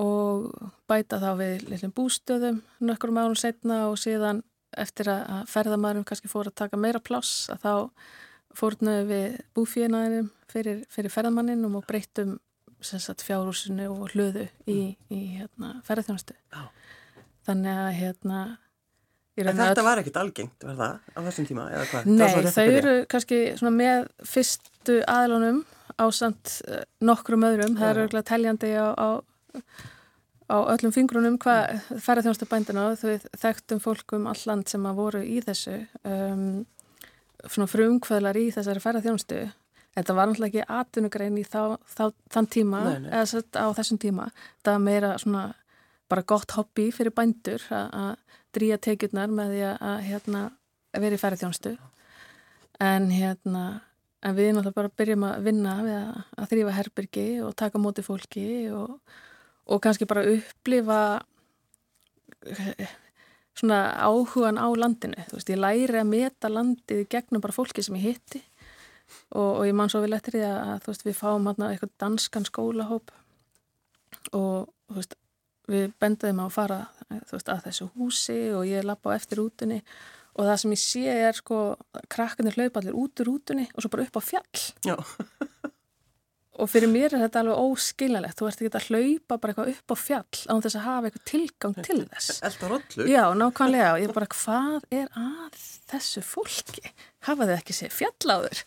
Og 0.00 0.48
bæta 0.88 1.20
þá 1.20 1.30
við 1.38 1.66
litlum 1.68 1.92
bústöðum 1.94 2.62
nökkur 2.80 3.12
málum 3.14 3.36
setna 3.36 3.84
og 3.90 3.98
síðan 4.00 4.42
eftir 4.78 5.10
að 5.12 5.46
ferðamærum 5.50 6.06
kannski 6.06 6.30
fór 6.30 6.48
að 6.50 6.58
taka 6.62 6.78
meira 6.80 7.02
pláss 7.02 7.50
að 7.52 7.64
þá 7.64 7.74
fórnaðu 8.56 9.06
við 9.10 9.34
búfíinaðinum 9.54 10.30
fyrir, 10.50 10.84
fyrir 10.90 11.12
ferðamanninum 11.12 11.76
og 11.78 11.86
breytum 11.86 12.38
fjárhúsinu 12.80 13.90
og 13.92 14.14
hlöðu 14.14 14.46
í, 14.66 14.96
í 15.12 15.20
hérna, 15.36 15.74
ferðarþjónustu 15.84 16.36
þannig 17.46 17.80
að 17.82 17.90
hérna 17.98 18.40
þetta 19.48 19.84
var 19.86 20.00
ekkit 20.02 20.18
algengt, 20.20 20.64
var 20.64 20.78
það, 20.78 20.96
á 21.16 21.18
þessum 21.26 21.46
tíma, 21.48 21.68
eða 21.74 21.84
hvað? 21.90 22.10
Nei, 22.10 22.50
þau 22.56 22.66
eru 22.66 22.96
kannski 23.10 23.38
með 23.76 24.08
fyrstu 24.28 24.98
aðlunum 25.10 25.62
á 26.00 26.04
samt 26.14 26.56
uh, 26.68 26.82
nokkrum 27.04 27.46
öðrum, 27.48 27.78
það 27.78 27.92
eru 27.92 28.04
örgulega 28.06 28.28
teljandi 28.30 28.72
á, 28.76 28.88
á, 28.96 29.08
á 30.50 30.56
öllum 30.74 30.94
fingrunum 30.94 31.38
hvað 31.42 31.80
færði 32.02 32.26
þjónustu 32.26 32.50
bændina 32.50 32.88
þau 33.00 33.16
þekktum 33.44 33.82
fólkum 33.84 34.28
alland 34.30 34.70
sem 34.70 34.86
að 34.88 35.00
voru 35.00 35.22
í 35.24 35.40
þessu, 35.44 35.80
um, 36.04 36.44
svona 37.46 37.70
frumkvöðlar 37.70 38.40
í 38.40 38.50
þessari 38.54 38.84
færði 38.84 39.06
þjónustu. 39.08 39.44
Þetta 39.90 40.14
var 40.14 40.28
náttúrulega 40.30 40.60
ekki 40.60 40.74
atvinnugrein 40.80 41.38
í 41.40 41.42
þá, 41.42 41.76
þá, 41.90 42.04
þann 42.30 42.48
tíma, 42.54 42.82
nei, 42.86 42.98
nei. 43.08 43.10
eða 43.20 43.40
á 43.58 43.66
þessum 43.74 43.98
tíma, 44.00 44.28
það 44.62 44.76
var 44.76 44.84
meira 44.84 45.16
svona 45.18 45.48
bara 46.10 46.26
gott 46.26 46.54
hobby 46.56 46.90
fyrir 46.94 47.14
bændur 47.14 47.64
að 47.70 48.14
drýja 48.56 48.80
tekjurnar 48.82 49.30
með 49.32 49.54
því 49.54 49.62
að 49.70 50.02
hérna, 50.08 50.42
vera 50.96 51.16
í 51.16 51.22
færðjónstu 51.22 51.76
en 52.80 53.10
hérna 53.12 53.64
en 54.20 54.36
við 54.36 54.50
náttúrulega 54.52 54.76
bara 54.76 54.92
byrjum 55.00 55.26
að 55.28 55.44
vinna 55.46 55.74
við 55.84 55.96
að, 55.96 56.22
að 56.36 56.48
þrýfa 56.52 56.76
herbyrgi 56.76 57.26
og 57.44 57.54
taka 57.56 57.80
móti 57.80 58.04
fólki 58.04 58.46
og, 58.76 58.96
og 59.70 59.82
kannski 59.84 60.08
bara 60.08 60.26
upplifa 60.28 61.00
svona 63.60 63.80
áhugan 64.00 64.60
á 64.60 64.68
landinu. 64.76 65.24
Þú 65.28 65.38
veist, 65.38 65.52
ég 65.52 65.60
læri 65.60 66.00
að 66.00 66.10
meta 66.10 66.50
landið 66.52 67.06
gegnum 67.12 67.42
bara 67.44 67.56
fólki 67.56 67.84
sem 67.84 67.96
ég 67.98 68.10
hitti. 68.10 68.42
Og, 69.34 69.60
og 69.60 69.64
ég 69.66 69.74
man 69.76 69.90
svo 69.90 70.02
vel 70.04 70.14
eftir 70.16 70.38
því 70.38 70.44
að, 70.46 70.60
að 70.74 70.86
veist, 70.90 71.06
við 71.06 71.18
fáum 71.18 71.48
hérna 71.50 71.72
eitthvað 71.72 71.96
danskan 72.02 72.46
skólahóp. 72.48 73.12
Og 74.36 74.70
þú 74.90 75.00
veist 75.00 75.16
við 75.70 75.92
bendaðum 76.02 76.42
á 76.42 76.46
að 76.46 76.56
fara 76.56 76.78
veist, 77.10 77.50
að 77.50 77.66
þessu 77.68 77.90
húsi 77.96 78.40
og 78.56 78.64
ég 78.68 78.86
lappa 78.86 79.14
á 79.14 79.18
eftir 79.18 79.42
útunni 79.42 79.80
og 80.36 80.46
það 80.46 80.58
sem 80.62 80.74
ég 80.74 80.82
sé 80.82 81.16
er 81.28 81.38
sko 81.38 81.60
krakkarnir 82.12 82.56
hlaupa 82.58 82.82
allir 82.82 82.98
út 82.98 83.22
úr 83.22 83.32
útunni 83.34 83.66
og 83.74 83.82
svo 83.82 83.92
bara 83.92 84.06
upp 84.06 84.20
á 84.20 84.22
fjall. 84.24 84.64
Og 86.60 86.68
fyrir 86.68 86.90
mér 86.92 87.14
er 87.14 87.22
þetta 87.22 87.40
alveg 87.40 87.60
óskiljanlegt. 87.62 88.36
Þú 88.36 88.48
ert 88.50 88.58
ekki 88.60 88.70
að 88.76 88.88
hlaupa 88.90 89.36
bara 89.40 89.52
eitthvað 89.54 89.70
upp 89.72 89.92
á 89.94 89.96
fjall 89.96 90.40
án 90.52 90.64
þess 90.64 90.76
að 90.76 90.86
hafa 90.86 91.08
eitthvað 91.08 91.28
tilgang 91.30 91.76
til 91.86 92.00
þess. 92.10 92.40
Elda 92.44 92.70
rollu. 92.74 93.06
Já, 93.08 93.22
nákvæmlega. 93.40 93.92
Og 93.94 94.02
ég 94.02 94.12
bara 94.18 94.28
hvað 94.34 94.88
er 94.98 95.06
að 95.16 95.62
þessu 95.88 96.24
fólki? 96.26 96.92
Hafa 97.28 97.48
þau 97.48 97.54
ekki 97.56 97.78
séð 97.78 97.96
fjalláður 97.96 98.60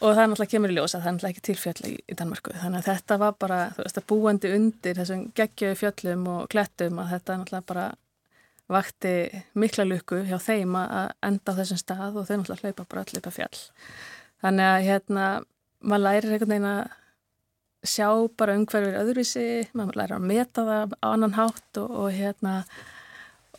og 0.00 0.10
það 0.12 0.22
er 0.22 0.30
náttúrulega 0.30 0.52
kemur 0.52 0.72
í 0.72 0.76
ljós 0.76 0.94
að 0.94 1.04
það 1.04 1.08
er 1.08 1.14
náttúrulega 1.16 1.34
ekki 1.34 1.46
tilfjalli 1.48 1.92
í, 1.92 2.00
í 2.12 2.16
Danmarku 2.18 2.56
þannig 2.56 2.82
að 2.82 2.88
þetta 2.90 3.18
var 3.22 3.36
bara, 3.40 3.60
þú 3.76 3.84
veist, 3.86 4.00
að 4.00 4.08
búandi 4.12 4.50
undir 4.56 4.98
þessum 5.00 5.22
geggjöðu 5.38 5.78
fjöllum 5.82 6.26
og 6.32 6.50
klettum 6.52 7.00
að 7.00 7.14
þetta 7.14 7.38
náttúrulega 7.40 7.70
bara 7.72 7.86
vakti 8.72 9.14
mikla 9.54 9.86
luku 9.86 10.20
hjá 10.26 10.36
þeim 10.42 10.76
að 10.80 11.10
enda 11.24 11.54
á 11.54 11.58
þessum 11.60 11.80
stað 11.80 12.20
og 12.20 12.28
þau 12.28 12.36
náttúrulega 12.40 12.62
hlaupa 12.66 12.86
bara 12.90 13.04
allir 13.04 13.20
upp 13.20 13.30
að 13.30 13.36
fjall. 13.38 13.60
Þannig 14.42 14.70
að 14.70 14.86
hérna, 14.90 15.26
maður 15.80 16.04
lærir 16.06 16.32
einhvern 16.34 16.52
veginn 16.52 16.70
að 16.72 16.82
sjá 17.86 18.08
bara 18.36 18.56
umhverfið 18.58 19.00
öðruvísi, 19.00 19.48
maður 19.78 20.00
lærir 20.00 20.16
að 20.16 20.28
meta 20.32 20.66
það 20.66 20.96
á 20.98 21.06
annan 21.12 21.36
hátt 21.38 21.80
og, 21.82 21.92
og 22.02 22.08
hérna 22.16 22.56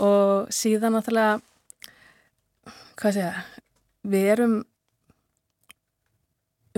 og 0.03 0.51
síðan 0.53 0.97
náttúrulega 0.97 1.39
hvað 2.97 3.21
ég, 3.21 3.39
við 4.03 4.31
erum 4.35 4.57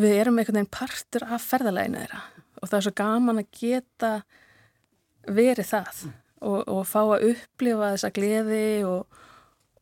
við 0.05 0.15
erum 0.19 0.39
einhvern 0.39 0.59
veginn 0.59 0.73
partur 0.73 1.25
af 1.27 1.47
ferðalæginu 1.49 2.03
þeirra. 2.03 2.21
Og 2.59 2.69
það 2.69 2.77
er 2.79 2.85
svo 2.87 2.95
gaman 2.99 3.41
að 3.41 3.51
geta 3.59 4.13
verið 5.29 5.69
það 5.69 6.01
og, 6.39 6.59
og 6.63 6.81
fá 6.87 7.01
að 7.03 7.27
upplifa 7.33 7.93
þessa 7.93 8.13
gleði 8.15 8.65
og, 8.87 9.21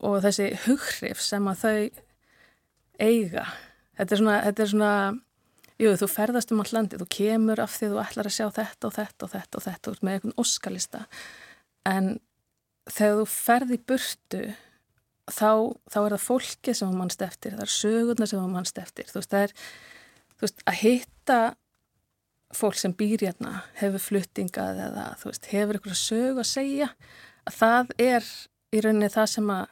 og 0.01 0.19
þessi 0.25 0.51
hughrif 0.65 1.21
sem 1.23 1.49
að 1.49 1.63
þau 1.63 2.03
eiga. 3.07 3.47
Þetta 3.97 4.13
er 4.13 4.21
svona, 4.21 4.37
þetta 4.45 4.63
er 4.63 4.71
svona 4.73 4.93
jú, 5.81 5.91
þú 6.01 6.09
ferðast 6.11 6.53
um 6.53 6.61
all 6.63 6.71
landi, 6.73 6.99
þú 6.99 7.09
kemur 7.17 7.61
af 7.61 7.75
því 7.77 7.91
þú 7.91 7.99
ætlar 8.01 8.29
að 8.29 8.37
sjá 8.37 8.47
þetta 8.53 8.89
og 8.89 8.95
þetta 8.97 9.27
og 9.27 9.33
þetta 9.33 9.59
og 9.59 9.65
þetta 9.67 9.91
og 9.91 9.99
með 10.01 10.17
einhvern 10.17 10.39
óskalista. 10.43 11.03
En 11.87 12.15
þegar 12.87 13.21
þú 13.21 13.27
ferði 13.33 13.79
burtu 13.89 14.41
þá, 15.27 15.51
þá 15.91 15.99
er 16.01 16.15
það 16.15 16.23
fólki 16.23 16.73
sem 16.73 16.89
þú 16.89 17.01
mannst 17.01 17.23
eftir, 17.25 17.57
það 17.57 17.67
er 17.67 17.75
sögurna 17.75 18.29
sem 18.29 18.41
þú 18.41 18.49
mannst 18.53 18.81
eftir, 18.81 19.09
þú 19.11 19.21
veist, 19.21 19.33
það 19.33 19.47
er 19.47 19.55
þú 20.37 20.47
veist, 20.47 20.61
að 20.69 20.79
hitta 20.81 21.39
fólk 22.55 22.77
sem 22.79 22.93
býr 22.95 23.25
hérna, 23.27 23.61
hefur 23.81 24.03
fluttingað 24.03 24.83
eða 24.87 25.07
þú 25.19 25.31
veist, 25.31 25.49
hefur 25.51 25.79
eitthvað 25.79 25.99
sög 25.99 26.41
að 26.41 26.49
segja, 26.51 26.91
að 27.47 27.57
það 27.57 27.95
er 28.07 28.29
í 28.71 28.83
rauninni 28.83 29.11
það 29.11 29.31
sem 29.33 29.51
að 29.57 29.65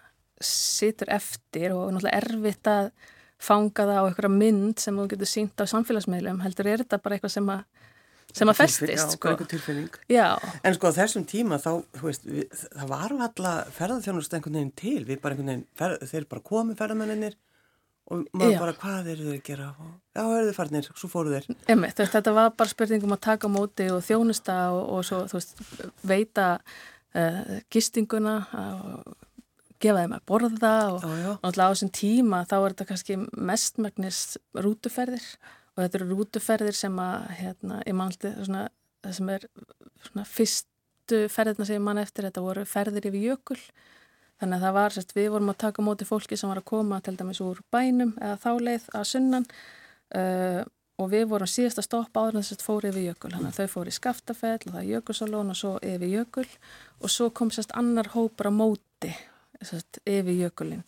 situr 0.46 1.12
eftir 1.16 1.72
og 1.76 1.94
náttúrulega 1.96 2.20
erfitt 2.20 2.68
að 2.68 2.90
fanga 3.46 3.86
það 3.88 4.00
á 4.00 4.08
eitthvað 4.10 4.36
mynd 4.36 4.84
sem 4.84 5.00
þú 5.00 5.08
getur 5.14 5.32
sínt 5.32 5.64
á 5.64 5.66
samfélagsmeilum, 5.72 6.42
heldur 6.44 6.72
er 6.72 6.84
þetta 6.84 7.00
bara 7.04 7.18
eitthvað 7.18 7.36
sem 7.38 7.52
að 7.54 7.64
sem 8.36 8.52
að 8.52 8.58
festist, 8.60 9.16
sko. 9.16 9.32
Já, 10.12 10.26
en 10.66 10.76
sko 10.76 10.92
þessum 10.96 11.24
tíma 11.30 11.60
þá, 11.62 11.70
þú 11.96 12.08
veist, 12.10 12.26
við, 12.28 12.64
það 12.76 12.90
var 12.92 13.14
alltaf 13.16 13.78
ferðarþjónust 13.78 14.36
einhvern 14.36 14.58
veginn 14.60 14.74
til, 14.82 14.98
við 15.08 15.22
bara 15.24 15.36
einhvern 15.36 15.52
veginn, 15.54 15.68
ferð, 15.80 16.04
þeir 16.12 16.28
bara 16.34 16.44
komið 16.50 16.82
ferðarmenninir 16.82 17.38
og 18.06 18.26
maður 18.38 18.54
Já. 18.54 18.60
bara 18.62 18.78
hvað 18.82 19.12
eru 19.14 19.28
þau 19.28 19.36
að 19.36 19.44
gera? 19.48 19.68
Og 19.82 19.94
já, 20.14 20.24
eru 20.24 20.50
þau 20.50 20.58
farnir 20.60 20.90
svo 20.92 21.10
fóru 21.10 21.34
þeir. 21.34 21.48
Einmitt, 21.66 21.98
veist, 21.98 22.14
Þetta 22.14 22.34
var 22.36 22.52
bara 22.58 22.72
spurningum 22.72 23.16
að 23.16 23.24
taka 23.26 23.50
móti 23.52 23.88
og 23.94 24.04
þjónusta 24.06 24.58
og, 24.76 24.84
og 24.98 25.08
svo 25.08 25.22
veist, 25.32 25.64
veita 26.06 26.50
uh, 26.62 27.56
gistinguna 27.74 28.36
og 28.62 29.16
gefa 29.82 30.04
þeim 30.04 30.16
að 30.16 30.26
borða 30.30 30.74
og 30.94 31.04
náttúrulega 31.04 31.68
á 31.68 31.74
þessum 31.74 31.92
tíma 31.96 32.44
þá 32.48 32.56
er 32.58 32.74
þetta 32.74 32.88
kannski 32.92 33.18
mestmagnist 33.50 34.38
rútuferðir 34.66 35.26
og 35.76 35.82
þetta 35.84 36.00
eru 36.00 36.08
rútuferðir 36.14 36.78
sem 36.78 37.02
að 37.02 37.28
hérna, 37.40 37.82
ég 37.84 37.98
mannaldi 37.98 38.32
það 38.38 39.18
sem 39.18 39.34
er 39.34 39.48
svona, 40.08 40.26
fyrstu 40.30 41.22
ferðirna 41.32 41.68
sem 41.68 41.78
ég 41.78 41.86
mann 41.86 42.02
eftir 42.02 42.30
þetta 42.30 42.46
voru 42.46 42.64
ferðir 42.70 43.10
yfir 43.12 43.28
jökul 43.34 43.60
Þannig 44.42 44.58
að 44.58 44.66
það 44.66 44.78
var, 44.78 44.96
sérst, 44.96 45.14
við 45.16 45.30
vorum 45.32 45.52
að 45.54 45.62
taka 45.64 45.84
móti 45.86 46.08
fólki 46.08 46.38
sem 46.40 46.52
var 46.52 46.60
að 46.60 46.70
koma 46.72 47.00
til 47.04 47.16
dæmis 47.16 47.42
úr 47.44 47.62
bænum 47.72 48.16
eða 48.20 48.40
þáleið 48.44 48.88
að 49.00 49.06
sunnan 49.12 49.46
uh, 50.20 50.62
og 51.00 51.12
við 51.12 51.26
vorum 51.32 51.50
síðast 51.50 51.80
að 51.80 51.88
stoppa 51.88 52.24
áður 52.24 52.40
en 52.40 52.46
þess 52.46 52.58
að 52.58 52.66
fóri 52.68 52.92
yfir 52.92 53.08
jökul. 53.10 53.32
Þannig 53.36 53.52
að 53.52 53.60
þau 53.60 53.74
fóri 53.76 53.94
í 53.94 53.96
skaftafell 53.96 54.60
og 54.60 54.70
það 54.70 54.82
er 54.82 54.90
jökulsalón 54.92 55.54
og 55.54 55.60
svo 55.60 55.74
yfir 55.84 56.14
jökul 56.14 56.48
og 57.02 57.14
svo 57.16 57.30
kom 57.36 57.52
sérst 57.52 57.76
annar 57.80 58.12
hópar 58.16 58.52
á 58.52 58.54
móti 58.56 59.12
sérst, 59.62 60.02
yfir 60.04 60.42
jökulinn 60.46 60.84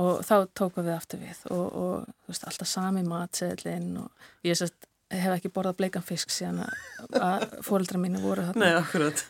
og 0.00 0.22
þá 0.26 0.34
tókum 0.56 0.86
við 0.86 0.94
aftur 0.94 1.22
við 1.22 1.42
og, 1.50 1.66
og 1.66 2.28
veist, 2.30 2.46
alltaf 2.46 2.70
sami 2.70 3.02
matseðlinn 3.06 3.96
og 4.04 4.46
ég 4.46 4.58
sérst 4.58 4.89
hef 5.10 5.32
ekki 5.34 5.50
borðað 5.52 5.78
bleikan 5.80 6.04
fisk 6.06 6.30
síðan 6.30 6.60
að 7.18 7.46
fórildra 7.66 7.98
mínu 7.98 8.20
voru 8.22 8.44
þarna. 8.46 8.62
Nei, 8.62 8.76
akkurat. 8.78 9.22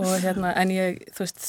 og 0.00 0.14
hérna, 0.22 0.52
en 0.58 0.72
ég, 0.74 0.98
þú 1.14 1.22
veist, 1.22 1.42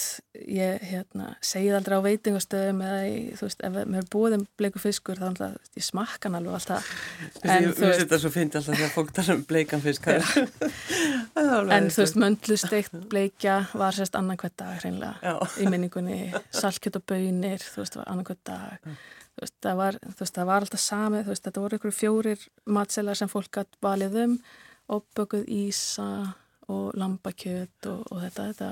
ég 0.46 0.84
hérna, 0.92 1.32
segið 1.46 1.78
aldrei 1.80 1.98
á 1.98 2.06
veitingastöðum 2.06 2.84
eða, 2.86 3.00
ég, 3.08 3.32
þú 3.40 3.48
veist, 3.48 3.64
ef 3.66 3.78
mér 3.80 4.04
er 4.04 4.10
búið 4.14 4.36
um 4.38 4.44
bleiku 4.62 4.82
fiskur 4.84 5.22
þá 5.22 5.40
það, 5.40 5.56
ég 5.80 5.88
smakkan 5.88 6.38
alveg 6.38 6.58
alltaf. 6.60 6.92
En, 7.42 7.66
ég 7.66 7.72
veist 7.80 8.04
þetta 8.04 8.22
svo 8.22 8.34
fyndi 8.36 8.60
alltaf 8.60 8.78
þegar 8.78 8.94
fólk 8.98 9.16
tala 9.18 9.38
um 9.40 9.46
bleikan 9.50 9.86
fisk. 9.86 10.12
en 11.42 11.90
þú 11.90 12.04
veist, 12.04 12.20
möndlusteikt 12.22 13.00
bleikja 13.10 13.64
var 13.74 13.98
sérst 13.98 14.20
annan 14.20 14.38
hvert 14.42 14.58
dag 14.62 14.78
hreinlega 14.84 15.40
í 15.58 15.66
minningunni, 15.72 16.22
salkjöt 16.54 17.02
og 17.02 17.10
bönir, 17.10 17.66
þú 17.66 17.86
veist, 17.86 17.98
var 17.98 18.14
annan 18.14 18.30
hvert 18.30 18.46
dag 18.46 18.94
veist, 19.40 19.56
það, 19.64 19.80
var, 19.80 20.00
veist, 20.20 20.36
það 20.36 20.50
var 20.52 20.66
alltaf 20.66 20.84
sami 20.84 21.24
veist, 21.28 21.46
þetta 21.46 21.64
voru 21.64 21.80
ykkur 21.80 21.96
fjórir 21.96 22.46
matselar 22.66 23.20
sem 23.20 23.32
fólk 23.32 23.62
hatt 23.62 23.80
valið 23.84 24.20
um 24.26 24.38
opbökuð 24.92 25.46
ísa 25.48 26.08
og 26.72 26.96
lambakjöt 27.00 27.88
og, 27.90 28.04
og 28.12 28.24
þetta, 28.24 28.48
þetta. 28.52 28.70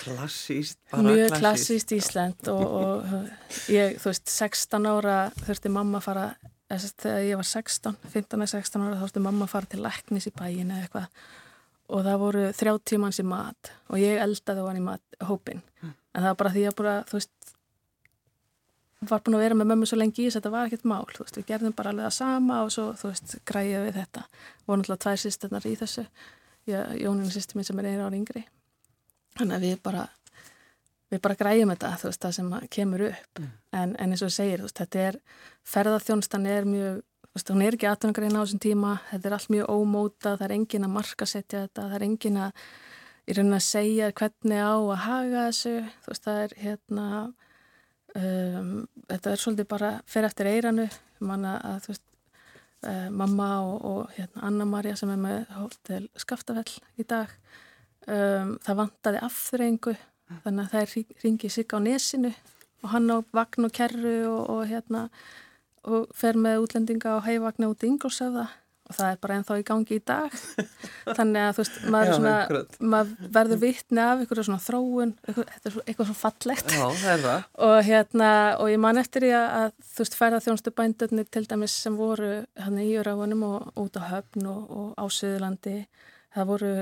Klassíst 0.00 0.78
mjög 0.96 1.36
klassíst 1.38 1.92
Ísland 1.94 2.50
og, 2.52 2.64
og 2.64 3.70
ég, 3.72 3.98
þú 4.00 4.10
veist, 4.10 4.30
16 4.30 4.90
ára 4.90 5.16
þurfti 5.44 5.72
mamma 5.72 6.00
að 6.00 6.06
fara 6.08 6.26
þegar 6.74 7.24
ég 7.28 7.38
var 7.38 7.48
16, 7.48 7.98
15-16 8.14 8.86
ára 8.86 9.00
þurfti 9.02 9.24
mamma 9.24 9.46
að 9.46 9.54
fara 9.54 9.70
til 9.70 9.82
leknis 9.84 10.28
í 10.30 10.34
bæin 10.34 10.72
eða 10.72 10.86
eitthvað. 10.86 11.26
Og 11.94 12.06
það 12.06 12.22
voru 12.22 12.44
þrjá 12.56 12.74
tímans 12.90 13.20
í 13.20 13.26
mat 13.28 13.70
og 13.92 14.00
ég 14.00 14.22
eldaði 14.24 14.64
var 14.64 14.78
í 14.78 14.84
mat 14.84 15.18
hópin, 15.28 15.60
mm. 15.82 15.92
en 15.92 16.22
það 16.22 16.30
var 16.30 16.38
bara 16.40 16.54
því 16.54 16.62
að 16.70 16.78
bara, 16.80 16.94
þú 17.10 17.18
veist 17.18 17.54
var 19.10 19.22
búin 19.24 19.36
að 19.38 19.44
vera 19.44 19.58
með 19.58 19.70
mömmu 19.70 19.88
svo 19.88 19.98
lengi 20.00 20.24
í 20.24 20.26
þess 20.28 20.38
að 20.38 20.42
þetta 20.42 20.54
var 20.54 20.70
ekkert 20.70 20.88
mál, 20.90 21.04
þú 21.10 21.24
veist, 21.24 21.38
við 21.38 21.46
gerðum 21.50 21.76
bara 21.76 21.92
alveg 21.92 22.08
það 22.08 22.16
sama 22.18 22.58
og 22.64 22.72
svo, 22.74 22.88
þú 23.00 23.12
veist, 23.12 23.36
græðið 23.50 23.86
við 23.86 24.00
þetta. 24.00 24.24
Voru 24.64 24.80
náttúrulega 24.80 25.04
tvær 25.04 25.22
sýsturnar 25.24 25.68
í 25.68 25.76
þessu 25.80 26.06
Jóninu 26.64 27.28
sýstur 27.28 27.58
minn 27.58 27.66
sem 27.68 27.80
er 27.82 27.90
einu 27.90 28.06
ári 28.06 28.20
yngri. 28.22 28.44
Þannig 29.36 29.58
að 29.58 29.66
við 29.66 29.80
bara 29.84 30.04
við 31.12 31.22
bara 31.24 31.38
græðum 31.38 31.72
þetta, 31.74 31.90
þú 32.00 32.10
veist, 32.10 32.22
það 32.22 32.36
sem 32.38 32.54
kemur 32.72 33.04
upp, 33.10 33.40
mm. 33.40 33.50
en, 33.80 33.96
en 34.00 34.14
eins 34.14 34.24
og 34.24 34.32
segir 34.34 34.64
veist, 34.64 34.78
þetta 34.80 35.02
er, 35.10 35.18
ferðarþjónstan 35.74 36.48
er 36.50 36.68
mjög 36.68 37.02
þú 37.34 37.38
veist, 37.38 37.52
hún 37.52 37.64
er 37.66 37.76
ekki 37.76 37.88
aðtunagreina 37.90 38.40
á 38.40 38.44
þessum 38.44 38.62
tíma 38.62 38.96
þetta 39.10 39.28
er 39.28 39.36
allt 39.36 39.52
mjög 39.52 39.70
ómóta, 39.74 40.34
það 40.34 40.44
er 40.46 40.56
engin 40.56 40.86
að 40.86 40.94
markasetja 40.94 41.62
þetta, 41.64 41.86
það 41.88 41.96
er 41.98 42.06
engin 42.08 42.40
að 42.44 42.66
í 43.24 43.36
raunin 43.38 43.58
að 43.58 43.64
segja 43.66 44.10
hvernig 44.20 44.60
á 44.62 44.74
að 44.74 45.00
haga 45.04 45.46
þessu, 45.48 45.74
þú 46.04 46.12
veist, 46.12 46.26
það 46.28 46.42
er 46.44 46.56
hérna 46.62 47.08
Um, 48.14 48.84
þetta 49.10 49.32
er 49.32 49.40
svolítið 49.42 49.66
bara 49.72 49.88
fyrir 50.06 50.28
eftir 50.28 50.46
eiranu 50.46 50.84
manna 51.26 51.56
að 51.66 51.78
þú 51.82 51.90
veist 51.90 52.04
uh, 52.86 53.08
mamma 53.10 53.48
og, 53.66 53.86
og 53.90 54.12
hérna, 54.14 54.42
Anna-Maria 54.46 54.94
sem 54.98 55.10
er 55.10 55.18
með 55.18 55.40
hóttel 55.56 56.04
Skaftafell 56.22 56.76
í 57.00 57.06
dag 57.10 57.32
um, 58.06 58.54
það 58.62 58.78
vantaði 58.84 59.22
afþreyingu 59.26 59.96
þannig 60.44 60.62
að 60.62 60.70
það 60.76 60.84
er 60.84 61.16
ringið 61.24 61.54
sig 61.56 61.74
á 61.74 61.78
nesinu 61.82 62.30
og 62.84 62.92
hann 62.92 63.10
á 63.10 63.18
vagn 63.34 63.66
og 63.66 63.74
kerru 63.74 64.14
og, 64.30 64.42
og 64.54 64.62
hérna 64.70 65.08
og 65.84 66.14
fer 66.14 66.38
með 66.38 66.62
útlendinga 66.68 67.18
á 67.18 67.26
heivagna 67.26 67.72
út 67.72 67.82
í 67.82 67.90
Ingolsöfða 67.90 68.46
og 68.94 69.00
það 69.00 69.10
er 69.10 69.20
bara 69.22 69.36
ennþá 69.38 69.56
í 69.58 69.64
gangi 69.66 69.96
í 69.98 70.02
dag. 70.06 70.36
Þannig 71.18 71.40
að 71.42 71.56
þú 71.56 71.62
veist, 71.62 71.78
maður, 71.90 72.10
Já, 72.10 72.14
svona, 72.18 72.60
maður 72.94 73.30
verður 73.36 73.60
vittni 73.64 74.02
af 74.04 74.22
einhverju 74.22 74.46
svona 74.48 74.64
þróun 74.64 75.14
eitthvað, 75.24 75.50
eitthvað, 75.82 76.10
svona 76.10 76.20
fallegt. 76.20 76.74
Já, 76.74 76.84
og 77.68 77.76
hérna, 77.88 78.30
og 78.62 78.70
ég 78.72 78.82
man 78.84 79.00
eftir 79.02 79.28
ég 79.28 79.56
að 79.58 79.68
þú 79.90 80.04
veist, 80.04 80.18
færða 80.20 80.42
þjónstu 80.46 80.74
bændöfni 80.78 81.26
til 81.26 81.44
dæmis 81.50 81.76
sem 81.84 81.98
voru 81.98 82.32
hann 82.60 82.80
í 82.80 82.88
Jörafunum 82.92 83.44
og 83.50 83.84
út 83.84 83.98
á 83.98 84.02
höfn 84.12 84.48
og, 84.50 84.62
og 84.70 84.88
á 84.94 85.04
Suðurlandi 85.10 85.76
það 86.34 86.50
voru, 86.52 86.72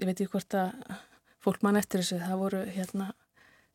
ég 0.00 0.08
veit 0.08 0.16
ekki 0.16 0.32
hvort 0.34 0.58
að 0.58 0.96
fólk 1.40 1.62
man 1.64 1.78
eftir 1.80 2.02
þessu, 2.02 2.20
það 2.24 2.42
voru 2.42 2.64
hérna, 2.68 3.12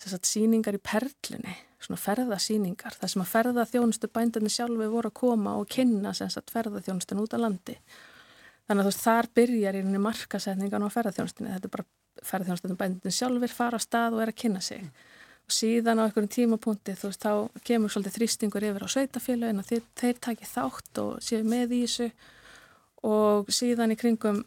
sagt, 0.01 0.29
síningar 0.29 0.77
í 0.77 0.81
perlunni 0.83 1.55
svona 1.85 2.01
ferðasýningar 2.01 2.97
þar 2.99 3.11
sem 3.11 3.23
að 3.23 3.31
ferðaþjónustu 3.31 4.09
bændarnir 4.13 4.53
sjálfi 4.53 4.89
voru 4.91 5.11
að 5.11 5.19
koma 5.21 5.55
og 5.59 5.69
kynna 5.71 6.13
ferðaþjónustun 6.15 7.21
út 7.21 7.35
á 7.37 7.39
landi. 7.39 7.75
Þannig 8.65 8.81
að 8.81 8.85
þú 8.87 8.91
veist 8.91 9.03
þar 9.05 9.29
byrjar 9.37 9.77
í 9.77 9.83
rauninni 9.83 10.01
markasetningan 10.01 10.85
á 10.85 10.89
ferðaþjónustunni. 10.95 11.53
Þetta 11.53 11.69
er 11.69 11.75
bara 11.75 11.87
ferðaþjónustunum 12.25 12.79
bændarnir 12.79 13.15
sjálfur 13.15 13.53
fara 13.53 13.77
á 13.77 13.85
stað 13.85 14.17
og 14.17 14.25
er 14.25 14.33
að 14.33 14.41
kynna 14.41 14.63
sig. 14.65 14.81
Mm. 14.81 15.13
og 15.45 15.53
síðan 15.53 15.99
á 16.01 16.05
einhverjum 16.05 16.31
tímapunkti 16.33 16.95
þú 16.97 17.09
veist 17.11 17.21
þá 17.21 17.61
kemur 17.67 17.91
svolítið 17.93 18.15
þrýstingur 18.17 18.65
yfir 18.65 18.85
á 18.85 18.89
sveitafélagin 18.89 19.61
að 19.61 19.67
þeir, 19.69 19.83
þeir 20.01 20.21
taki 20.25 20.47
þátt 20.49 21.01
og 21.03 21.11
séu 21.21 21.43
með 21.45 21.75
í 21.77 21.81
þessu. 21.85 22.07
Og 23.05 23.51
síðan 23.53 23.93
í 23.93 23.99
kringum 23.99 24.41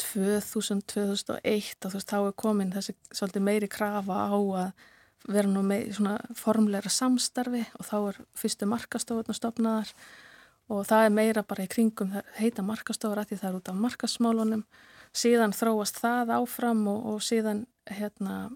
2000-2001 0.00 1.84
og 1.84 1.92
þú 1.92 1.98
veist 1.98 2.12
þá 2.12 2.18
er 2.22 2.38
komin 2.40 2.72
þessi 2.72 2.94
svolítið 3.12 3.44
meiri 3.44 3.68
krafa 3.68 4.22
á 4.32 4.32
að 4.32 4.86
vera 5.26 5.50
nú 5.50 5.64
með 5.66 5.92
svona 5.98 6.16
formleira 6.38 6.90
samstarfi 6.92 7.64
og 7.78 7.86
þá 7.88 7.96
er 7.98 8.20
fyrstu 8.38 8.68
markastofurna 8.70 9.36
stopnaðar 9.36 9.92
og 10.68 10.84
það 10.88 11.04
er 11.04 11.14
meira 11.16 11.42
bara 11.42 11.64
í 11.64 11.72
kringum 11.72 12.14
heita 12.38 12.64
markastofur 12.64 13.20
að 13.20 13.32
því 13.32 13.40
það 13.40 13.50
er 13.50 13.58
út 13.58 13.70
af 13.72 13.82
markasmálunum 13.82 14.64
síðan 15.16 15.56
þróast 15.56 16.00
það 16.02 16.34
áfram 16.38 16.84
og, 16.92 17.06
og 17.14 17.22
síðan 17.24 17.64
hérna 17.88 18.48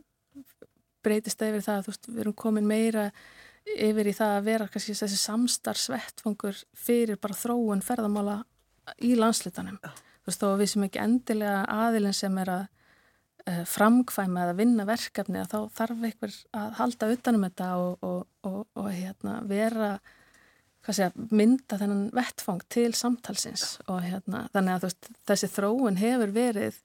breytist 1.02 1.40
það 1.40 1.54
yfir 1.54 1.66
það 1.66 1.78
að 1.78 1.86
þú 1.86 1.92
veist 1.92 2.10
við 2.10 2.22
erum 2.24 2.36
komin 2.44 2.68
meira 2.68 3.06
yfir 3.62 4.10
í 4.10 4.14
það 4.16 4.36
að 4.36 4.46
vera 4.48 4.68
kannski 4.70 4.96
þessi 4.98 5.18
samstarfsvettfangur 5.22 6.62
fyrir 6.76 7.18
bara 7.22 7.38
þróun 7.38 7.82
ferðamála 7.84 8.42
í 9.02 9.14
landslitanum. 9.18 9.78
Þú 10.22 10.30
veist 10.30 10.42
þó 10.42 10.48
við 10.58 10.70
sem 10.72 10.86
ekki 10.86 11.02
endilega 11.02 11.62
aðilin 11.70 12.16
sem 12.16 12.38
er 12.42 12.52
að 12.56 12.64
framkvæma 13.66 14.46
eða 14.46 14.56
vinna 14.58 14.86
verkefni 14.86 15.40
að 15.42 15.54
þá 15.54 15.78
þarf 15.78 16.08
einhver 16.08 16.34
að 16.54 16.74
halda 16.78 17.08
utanum 17.16 17.46
þetta 17.48 17.70
og, 17.82 18.04
og, 18.06 18.26
og, 18.46 18.60
og 18.78 18.90
hérna, 18.92 19.38
vera 19.50 19.92
segja, 20.90 21.12
mynda 21.30 21.78
þennan 21.78 22.08
vettfang 22.14 22.62
til 22.72 22.90
samtalsins. 22.98 23.76
Og 23.86 24.02
hérna, 24.02 24.46
þannig 24.54 24.76
að 24.76 24.86
veist, 24.88 25.10
þessi 25.30 25.50
þróun 25.54 26.00
hefur 26.00 26.34
verið 26.34 26.78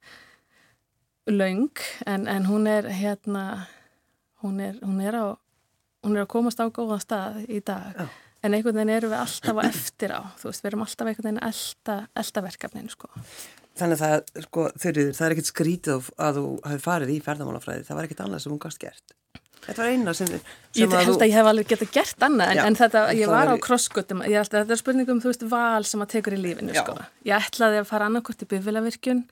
laung 1.28 1.82
en, 2.06 2.28
en 2.30 2.48
hún 2.48 2.70
er 2.72 2.88
hérna 2.94 3.68
hún 4.44 4.62
er, 4.64 4.78
hún 4.84 5.02
er 5.02 5.18
á 5.18 5.26
hún 6.06 6.16
er 6.16 6.24
að 6.24 6.32
komast 6.32 6.62
á 6.62 6.70
góða 6.70 7.00
stað 7.04 7.42
í 7.50 7.60
dag. 7.66 7.98
Já. 7.98 8.08
en 8.46 8.54
einhvern 8.54 8.78
veginn 8.78 8.94
eru 8.94 9.10
við 9.12 9.20
alltaf 9.20 9.58
á 9.60 9.64
eftir 9.66 10.14
á 10.14 10.22
þú 10.38 10.52
veist, 10.52 10.62
við 10.62 10.70
erum 10.70 10.84
alltaf 10.86 11.10
einhvern 11.10 11.28
veginn 11.28 11.48
elda, 11.50 11.96
elda 12.22 12.44
verkefnin 12.46 12.92
sko 12.94 13.10
Þannig 13.78 13.98
að 13.98 14.02
það, 14.04 14.44
sko, 14.48 14.66
þurriður, 14.82 15.14
það 15.18 15.28
er 15.28 15.36
ekkert 15.36 15.52
skrítið 15.52 16.10
að 16.26 16.40
þú 16.40 16.48
hafi 16.64 16.84
farið 16.84 17.14
í 17.14 17.18
ferðamálafræði, 17.26 17.86
það 17.88 18.00
var 18.00 18.08
ekkert 18.08 18.24
annað 18.26 18.44
sem 18.44 18.54
hún 18.54 18.62
gafst 18.64 18.82
gert. 18.82 19.16
Þetta 19.68 19.84
var 19.84 19.92
eina 19.92 20.14
sem, 20.16 20.30
sem 20.32 20.80
ég 20.80 20.94
held 20.94 21.12
að, 21.12 21.22
að 21.22 21.28
ég 21.28 21.36
hef 21.36 21.50
alveg 21.52 21.72
gert 21.92 22.24
annað, 22.24 22.52
en, 22.54 22.60
já, 22.60 22.64
en 22.70 22.78
þetta, 22.80 23.04
ég 23.18 23.32
var 23.32 23.52
á 23.52 23.56
krossgötum, 23.62 24.22
ég 24.24 24.40
held 24.40 24.54
að 24.54 24.62
þetta 24.62 24.76
er 24.76 24.82
spurningum, 24.82 25.22
þú 25.24 25.32
veist, 25.32 25.48
val 25.52 25.88
sem 25.90 26.04
að 26.04 26.12
tekur 26.14 26.36
í 26.38 26.42
lífinu, 26.42 26.76
já. 26.76 26.84
sko. 26.86 26.96
Ég 27.28 27.48
ætlaði 27.48 27.82
að 27.82 27.90
fara 27.90 28.08
annarkort 28.08 28.46
í 28.46 28.48
byggvilavirkjun, 28.54 29.24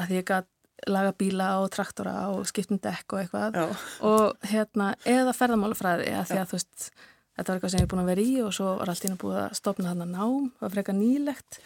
að 0.00 0.08
því 0.08 0.20
ég 0.20 0.28
gæti 0.30 0.52
laga 0.92 1.12
bíla 1.16 1.50
og 1.62 1.70
traktora 1.72 2.14
og 2.32 2.48
skiptum 2.48 2.80
dekk 2.84 3.16
og 3.16 3.20
eitthvað, 3.22 3.58
já. 3.58 3.84
og 4.08 4.48
hérna, 4.48 4.94
eða 5.08 5.34
ferðamálafræði, 5.36 6.08
að 6.14 6.30
því 6.30 6.40
að, 6.40 6.48
þú 6.50 6.58
veist, 6.58 6.88
þetta 7.36 7.48
var 7.50 7.58
eitthvað 7.58 7.74
sem 7.74 7.82
ég 7.82 7.86
er 7.86 7.92
búin 7.92 8.04
að 8.04 8.10
vera 8.12 8.24
í 8.24 8.34
og 8.44 8.56
svo 8.56 8.72
var 8.80 8.92
allt 8.92 9.06
ína 9.08 9.20
búið 9.20 9.38
að 9.42 9.58
stopna 9.60 9.92
þarna 9.92 10.08
nám, 10.14 10.50
var 10.62 10.72
frekar 10.72 10.96
nýlegt 10.96 11.60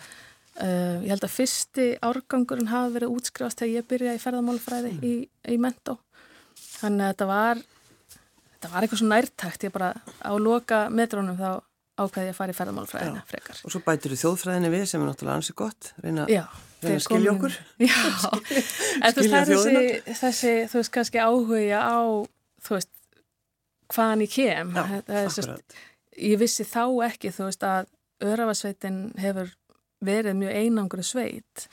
Uh, 0.61 1.01
ég 1.07 1.14
held 1.14 1.25
að 1.25 1.33
fyrsti 1.33 1.85
árgangurinn 2.05 2.68
hafi 2.68 2.92
verið 2.99 3.14
útskrifast 3.14 3.62
þegar 3.62 3.79
ég 3.79 3.87
byrjaði 3.88 4.18
í 4.18 4.20
ferðamálfræði 4.20 4.90
mm. 4.92 5.05
í, 5.09 5.12
í 5.55 5.59
mentó. 5.62 5.96
Þannig 6.81 7.07
að 7.07 7.12
þetta 7.14 7.29
var 7.31 7.62
þetta 8.61 8.70
var 8.75 8.85
eitthvað 8.85 9.01
svo 9.01 9.09
nærtækt. 9.09 9.66
Ég 9.66 9.75
bara 9.75 9.90
á 9.96 10.33
loka 10.37 10.81
metrónum 10.92 11.38
þá 11.38 11.51
ákveði 12.01 12.29
ég 12.29 12.35
að 12.35 12.38
fara 12.38 12.53
í 12.53 12.59
ferðamálfræðina 12.59 13.23
frekar. 13.29 13.61
Og 13.64 13.73
svo 13.73 13.81
bætir 13.85 14.14
þú 14.14 14.20
þjóðfræðinni 14.23 14.73
við 14.73 14.85
sem 14.90 15.03
er 15.03 15.11
náttúrulega 15.11 15.40
ansið 15.40 15.57
gott. 15.61 15.90
Reyna, 16.05 16.27
Já, 16.31 16.42
reyna 16.85 16.99
að 16.99 17.05
skilja 17.07 17.35
okkur. 17.35 17.57
Já, 17.88 17.96
en 19.05 19.16
þú 19.16 19.25
veist 19.25 19.35
það 19.35 19.53
þessi, 19.53 20.16
þessi 20.23 20.55
þú 20.73 20.81
veist 20.81 20.94
kannski 20.96 21.23
áhuga 21.25 21.81
á 21.81 22.01
þú 22.66 22.77
veist 22.77 22.92
hvaðan 23.94 24.27
ég 24.27 24.35
kem. 24.37 24.75
Já, 24.77 25.25
sest, 25.37 25.81
ég 26.20 26.40
vissi 26.40 26.68
þá 26.68 26.85
ekki 27.09 27.33
þú 27.37 27.49
veist 27.49 27.66
að 27.68 27.90
Örafasveitin 28.20 28.99
hefur 29.16 29.49
verið 30.04 30.38
mjög 30.40 30.60
einangru 30.62 31.04
sveit 31.04 31.66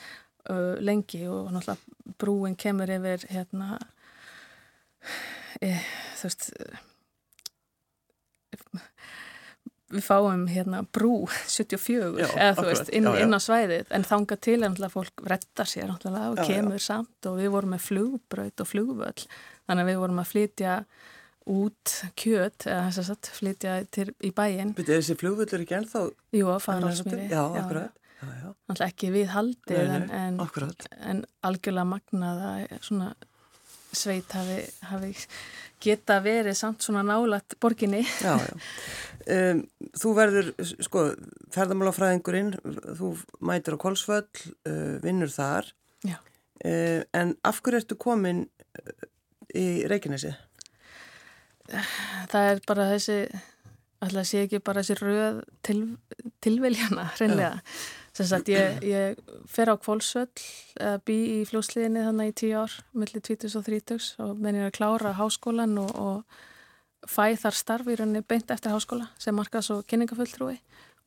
uh, 0.49 0.75
lengi 0.83 1.23
og 1.29 1.51
náttúrulega 1.55 2.15
brúin 2.19 2.57
kemur 2.59 2.91
yfir 2.91 3.25
hérna 3.31 3.77
e, 5.61 5.73
þú 6.19 6.29
veist 6.29 6.47
við 9.87 10.03
fáum 10.03 10.47
hérna 10.51 10.83
brú 10.83 11.25
74 11.57 12.23
já, 12.23 12.29
eða 12.35 12.65
veist 12.67 12.89
inn, 12.91 13.07
já, 13.07 13.15
já. 13.15 13.25
inn 13.25 13.37
á 13.37 13.39
svæðið. 13.39 13.91
En 13.95 14.07
þanga 14.07 14.39
til 14.39 14.57
er 14.59 14.65
náttúrulega 14.65 14.95
fólk 14.95 15.27
rettar 15.33 15.69
sér 15.71 15.93
og 15.93 16.41
kemur 16.47 16.83
samt 16.83 17.29
og 17.29 17.37
við 17.39 17.53
vorum 17.53 17.75
með 17.75 17.85
flugbraut 17.85 18.63
og 18.63 18.71
flugvöll. 18.71 19.29
Þannig 19.67 19.85
að 19.85 19.91
við 19.91 20.01
vorum 20.03 20.23
að 20.23 20.33
flytja 20.33 20.73
út 21.47 21.93
kjöt 22.19 22.67
eða 22.67 22.89
þess 22.91 23.13
að 23.13 23.29
flytja 23.37 23.77
til, 23.95 24.09
í 24.19 24.33
bæin 24.35 24.73
Betið 24.75 24.97
þessi 24.97 25.15
flugvöllur 25.21 25.63
ekki 25.63 25.77
ennþá? 25.77 26.01
Jú, 26.35 26.49
að 26.51 26.65
fara 26.65 26.91
á 26.91 26.95
smíri 26.99 27.29
Já, 27.31 27.43
akkurat 27.61 27.95
alltaf 28.25 28.87
ekki 28.87 29.11
við 29.13 29.31
haldið 29.33 29.91
en, 29.93 30.07
en, 30.09 30.39
en 31.11 31.25
algjörlega 31.45 31.87
magnaða 31.87 32.53
svona 32.81 33.11
sveit 33.95 34.31
hafi, 34.35 34.61
hafi 34.89 35.11
geta 35.83 36.17
verið 36.23 36.55
samt 36.57 36.85
svona 36.85 37.03
nálat 37.05 37.57
borginni. 37.61 38.03
Já, 38.23 38.35
já. 38.41 38.55
Um, 39.27 39.61
þú 39.97 40.13
verður, 40.15 40.49
sko, 40.85 41.03
ferðamálafræðingurinn, 41.51 42.53
þú 42.95 43.11
mætir 43.43 43.75
á 43.75 43.83
Kolsvöll, 43.83 44.29
uh, 44.69 44.95
vinnur 45.03 45.31
þar, 45.33 45.67
uh, 46.07 47.01
en 47.11 47.35
af 47.43 47.59
hverju 47.59 47.81
ertu 47.81 47.97
komin 47.99 48.45
uh, 48.47 49.07
í 49.51 49.67
Reykjanesi? 49.89 50.31
Það 51.67 52.49
er 52.53 52.63
bara 52.69 52.87
þessi, 52.93 53.19
alltaf 54.05 54.29
sé 54.29 54.45
ekki 54.45 54.63
bara 54.63 54.85
þessi 54.85 54.99
röð 55.01 55.41
til, 55.67 55.81
tilveljana, 56.43 57.09
reynlega. 57.19 57.57
Sagt, 58.17 58.47
ég, 58.49 58.81
ég 58.81 59.19
fer 59.45 59.69
á 59.69 59.75
kvólsvöll, 59.77 60.31
bý 61.05 61.17
í 61.35 61.39
fljósliðinni 61.45 62.01
þannig 62.01 62.31
í 62.31 62.37
tíu 62.41 62.55
ár, 62.57 62.73
millir 62.97 63.21
20 63.21 63.57
og 63.59 63.65
30 63.67 64.07
og 64.25 64.39
menn 64.41 64.57
ég 64.57 64.71
að 64.71 64.77
klára 64.79 65.11
háskólan 65.19 65.75
og, 65.83 65.91
og 65.93 67.07
fæ 67.07 67.37
þar 67.37 67.57
starf 67.57 67.89
í 67.91 67.97
rauninni 67.99 68.23
beint 68.25 68.49
eftir 68.51 68.73
háskóla 68.73 69.11
sem 69.21 69.35
markas 69.37 69.69
og 69.73 69.85
kynningafulltrúi 69.89 70.57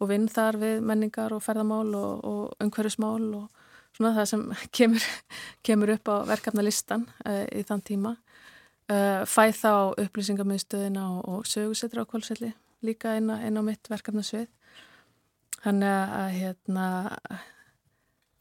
og 0.00 0.10
vinn 0.12 0.28
þar 0.30 0.58
við 0.60 0.84
menningar 0.86 1.34
og 1.34 1.42
ferðamál 1.44 1.90
og, 1.98 2.22
og 2.24 2.62
umhverjusmál 2.64 3.26
og 3.40 3.66
svona 3.96 4.14
það 4.16 4.30
sem 4.32 4.46
kemur, 4.76 5.08
kemur 5.66 5.94
upp 5.96 6.12
á 6.12 6.16
verkefnalistan 6.30 7.08
uh, 7.26 7.44
í 7.50 7.64
þann 7.66 7.84
tíma. 7.90 8.14
Uh, 8.90 9.22
fæ 9.28 9.50
þá 9.54 9.98
upplýsingamöðstöðina 10.02 11.04
og, 11.16 11.20
og 11.30 11.50
sögusettra 11.50 12.06
á 12.06 12.10
kvólsvelli 12.10 12.54
líka 12.86 13.12
inn 13.18 13.30
á, 13.30 13.36
inn 13.44 13.60
á 13.60 13.62
mitt 13.62 13.90
verkefnasvið 13.90 14.48
Þannig 15.60 15.96
að 16.16 16.28
hérna 16.38 16.84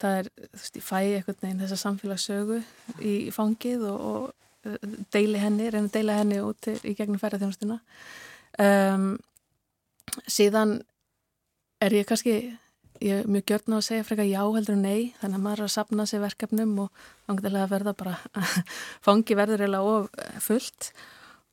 það 0.00 0.18
er, 0.20 0.28
þú 0.38 0.60
veist, 0.60 0.78
ég 0.78 0.86
fæ 0.86 0.96
eitthvað 1.00 1.42
neginn 1.44 1.62
þessa 1.64 1.80
samfélagssögu 1.82 2.60
í 3.04 3.14
fangið 3.34 3.84
og, 3.90 4.06
og 4.10 4.70
uh, 4.70 4.94
deili 5.12 5.42
henni, 5.42 5.68
reyna 5.68 5.90
að 5.90 5.96
deila 5.98 6.16
henni 6.20 6.40
út 6.44 6.60
til, 6.64 6.78
í 6.88 6.94
gegnum 6.96 7.20
ferðarþjónustuna. 7.20 7.80
Um, 8.60 9.10
síðan 10.30 10.78
er 11.84 11.96
ég 11.96 12.08
kannski, 12.08 12.36
ég 13.00 13.22
er 13.22 13.30
mjög 13.30 13.52
gjörn 13.52 13.76
á 13.76 13.78
að 13.78 13.86
segja 13.88 14.06
frekar 14.08 14.28
já 14.28 14.40
heldur 14.42 14.76
en 14.76 14.84
nei, 14.84 15.12
þannig 15.20 15.38
að 15.38 15.44
maður 15.44 15.62
er 15.62 15.68
að 15.68 15.74
sapna 15.76 16.08
sér 16.08 16.24
verkefnum 16.24 16.74
og 16.86 17.04
vangilega 17.28 17.70
verða 17.70 17.96
bara, 17.96 18.16
fangi 19.06 19.36
verður 19.38 19.64
eiginlega 19.64 19.96
of 19.96 20.44
fullt 20.44 20.92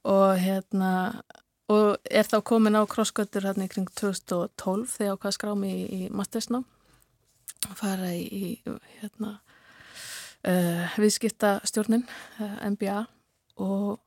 og 0.08 0.40
hérna 0.40 0.92
og 1.74 1.98
er 2.10 2.28
þá 2.28 2.40
komin 2.48 2.80
á 2.80 2.84
krossgötur 2.88 3.48
hérna 3.48 3.68
kring 3.72 3.90
2012 4.00 4.88
þegar 4.94 5.08
ég 5.08 5.18
ákvaði 5.18 5.32
að 5.32 5.38
skrá 5.38 5.54
mig 5.60 5.76
í, 5.76 5.86
í 5.98 6.10
mastersnám. 6.14 6.66
Fara 7.76 8.14
í, 8.16 8.24
í 8.32 8.78
hérna 9.02 9.34
uh, 10.48 10.98
viðskiptastjórnin 11.02 12.06
uh, 12.06 12.58
MBA 12.72 13.02
og 13.64 14.00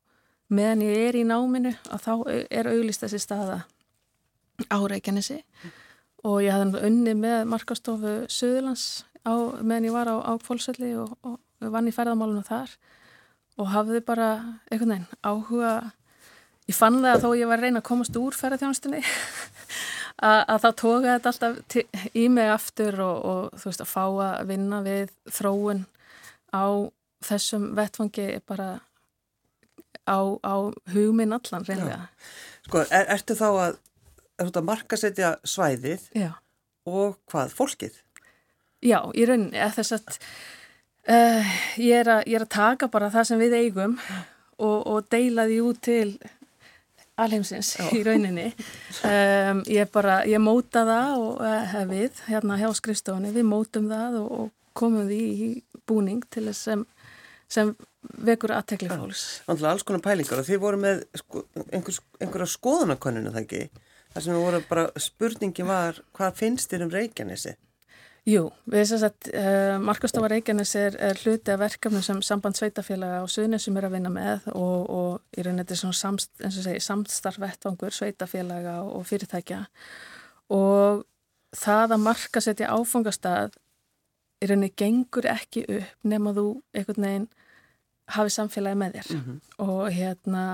meðan 0.51 0.87
ég 0.87 1.11
er 1.11 1.21
í 1.21 1.27
náminu 1.27 1.75
að 1.91 2.07
þá 2.07 2.13
er 2.49 2.71
auglist 2.71 3.05
þessi 3.05 3.21
staða 3.23 3.61
á 4.71 4.79
Reykjanesi. 4.81 5.41
Mm. 5.41 5.77
og 6.25 6.43
ég 6.45 6.53
hafði 6.53 6.83
unni 6.85 7.15
með 7.17 7.47
markastofu 7.49 8.11
Suðurlands 8.29 9.05
á, 9.25 9.33
meðan 9.65 9.87
ég 9.89 9.95
var 9.95 10.11
á, 10.13 10.17
á 10.21 10.33
Fólksvelli 10.43 10.93
og, 11.01 11.15
og 11.25 11.39
vann 11.73 11.89
í 11.89 11.95
ferðamálunum 11.95 12.45
þar. 12.45 12.75
Og 13.61 13.69
hafði 13.73 14.01
bara 14.05 14.29
einhvern 14.71 14.95
veginn 14.95 15.09
áhuga 15.25 15.73
Ég 16.71 16.77
fann 16.77 17.01
það 17.03 17.15
að 17.17 17.25
þó 17.25 17.31
ég 17.41 17.51
var 17.51 17.59
að 17.59 17.67
reyna 17.67 17.81
að 17.83 17.89
komast 17.89 18.19
úr 18.21 18.37
ferðarþjónustinni 18.39 19.01
að, 20.31 20.53
þá 20.63 20.69
tóka 20.71 21.17
þetta 21.17 21.33
alltaf 21.33 22.13
í 22.15 22.27
mig 22.31 22.51
aftur 22.53 23.01
og, 23.03 23.25
og 23.33 23.59
þú 23.59 23.71
veist 23.73 23.83
að 23.83 23.91
fá 23.91 24.05
að 24.07 24.53
vinna 24.53 24.81
við 24.87 25.11
þróun 25.35 25.83
á 26.55 26.67
þessum 27.27 27.67
vettfangi 27.77 28.29
bara 28.49 28.69
á, 30.07 30.19
á 30.41 30.55
hugminn 30.95 31.35
allan 31.35 31.67
reynlega. 31.67 32.07
Sko, 32.67 32.85
er, 32.87 33.09
ertu 33.17 33.37
þá 33.39 33.49
að, 33.51 33.81
er 34.41 34.53
að 34.53 34.69
markasetja 34.71 35.35
svæðið 35.43 36.07
Já. 36.17 36.33
og 36.89 37.19
hvað, 37.31 37.55
fólkið? 37.57 38.01
Já, 38.81 39.03
í 39.13 39.27
rauninni, 39.29 39.61
þess 39.77 39.97
að 39.99 40.19
uh, 41.11 41.55
ég, 41.77 42.01
er 42.01 42.13
að 42.17 42.29
ég 42.31 42.39
er 42.39 42.47
að 42.47 42.55
taka 42.55 42.89
bara 42.93 43.11
það 43.13 43.33
sem 43.33 43.43
við 43.43 43.59
eigum 43.59 43.99
og, 44.61 44.79
og 44.87 45.11
deila 45.13 45.49
því 45.51 45.59
út 45.67 45.83
til 45.85 46.07
alheimsins 47.25 47.75
Já. 47.79 47.87
í 47.97 48.03
rauninni 48.07 48.49
um, 49.07 49.63
ég 49.71 49.91
bara, 49.95 50.21
ég 50.29 50.43
móta 50.43 50.85
það 50.89 51.13
og 51.19 51.45
uh, 51.45 51.77
við, 51.91 52.23
hérna 52.29 52.59
hjá 52.61 52.69
skrifstofunni 52.77 53.35
við 53.35 53.47
mótum 53.51 53.91
það 53.91 54.21
og, 54.23 54.33
og 54.39 54.75
komum 54.81 55.09
því 55.11 55.21
í 55.21 55.51
búning 55.89 56.25
til 56.31 56.47
þess 56.49 56.67
sem, 56.69 56.85
sem 57.51 57.73
vekur 58.25 58.55
aðtekli 58.57 58.91
fólks 58.91 59.25
Þannig 59.47 59.65
að 59.65 59.71
alls 59.73 59.87
konar 59.87 60.05
pælingar 60.05 60.43
og 60.43 60.49
þið 60.49 60.63
voru 60.63 60.81
með 60.81 61.03
sko, 61.21 61.45
einhvers, 61.69 62.03
einhverja 62.21 62.53
skoðanakoninu 62.55 63.35
það 63.35 63.43
ekki 63.45 63.65
þar 64.11 64.25
sem 64.25 64.35
við 64.35 64.47
vorum 64.47 64.69
bara, 64.71 64.87
spurningi 64.99 65.67
var 65.67 66.01
hvað 66.17 66.39
finnst 66.41 66.73
þér 66.73 66.87
um 66.87 66.95
Reykjanesi? 66.95 67.57
Jú, 68.29 68.43
við 68.69 68.83
þess 68.85 69.05
að 69.07 69.29
uh, 69.33 69.77
Markastofa 69.81 70.29
Reykjanes 70.29 70.75
er, 70.77 70.97
er 71.01 71.21
hluti 71.23 71.55
af 71.55 71.63
verkefnum 71.63 72.03
sem 72.05 72.19
samband 72.25 72.59
sveitafélaga 72.59 73.23
og 73.25 73.31
suðnessum 73.33 73.79
er 73.81 73.87
að 73.89 73.95
vinna 73.97 74.13
með 74.13 74.51
og, 74.53 74.91
og 74.93 75.39
í 75.39 75.45
rauninni 75.45 75.65
þetta 75.65 75.77
er 75.77 75.81
svona 75.81 75.97
samst, 75.97 76.33
segi, 76.53 76.83
samstarfvettvangur 76.85 77.97
sveitafélaga 77.97 78.77
og 78.85 79.07
fyrirtækja 79.09 79.63
og 80.53 81.07
það 81.57 81.97
að 81.97 82.05
marka 82.05 82.45
setja 82.45 82.75
áfangastað 82.77 83.57
í 84.41 84.51
rauninni 84.51 84.75
gengur 84.77 85.31
ekki 85.33 85.65
upp 85.79 86.13
nema 86.13 86.37
þú 86.37 86.47
einhvern 86.77 87.09
veginn 87.09 87.29
hafi 88.19 88.37
samfélagi 88.37 88.81
með 88.83 88.99
þér 88.99 89.11
mm 89.15 89.25
-hmm. 89.25 89.41
og 89.65 89.91
hérna 89.97 90.45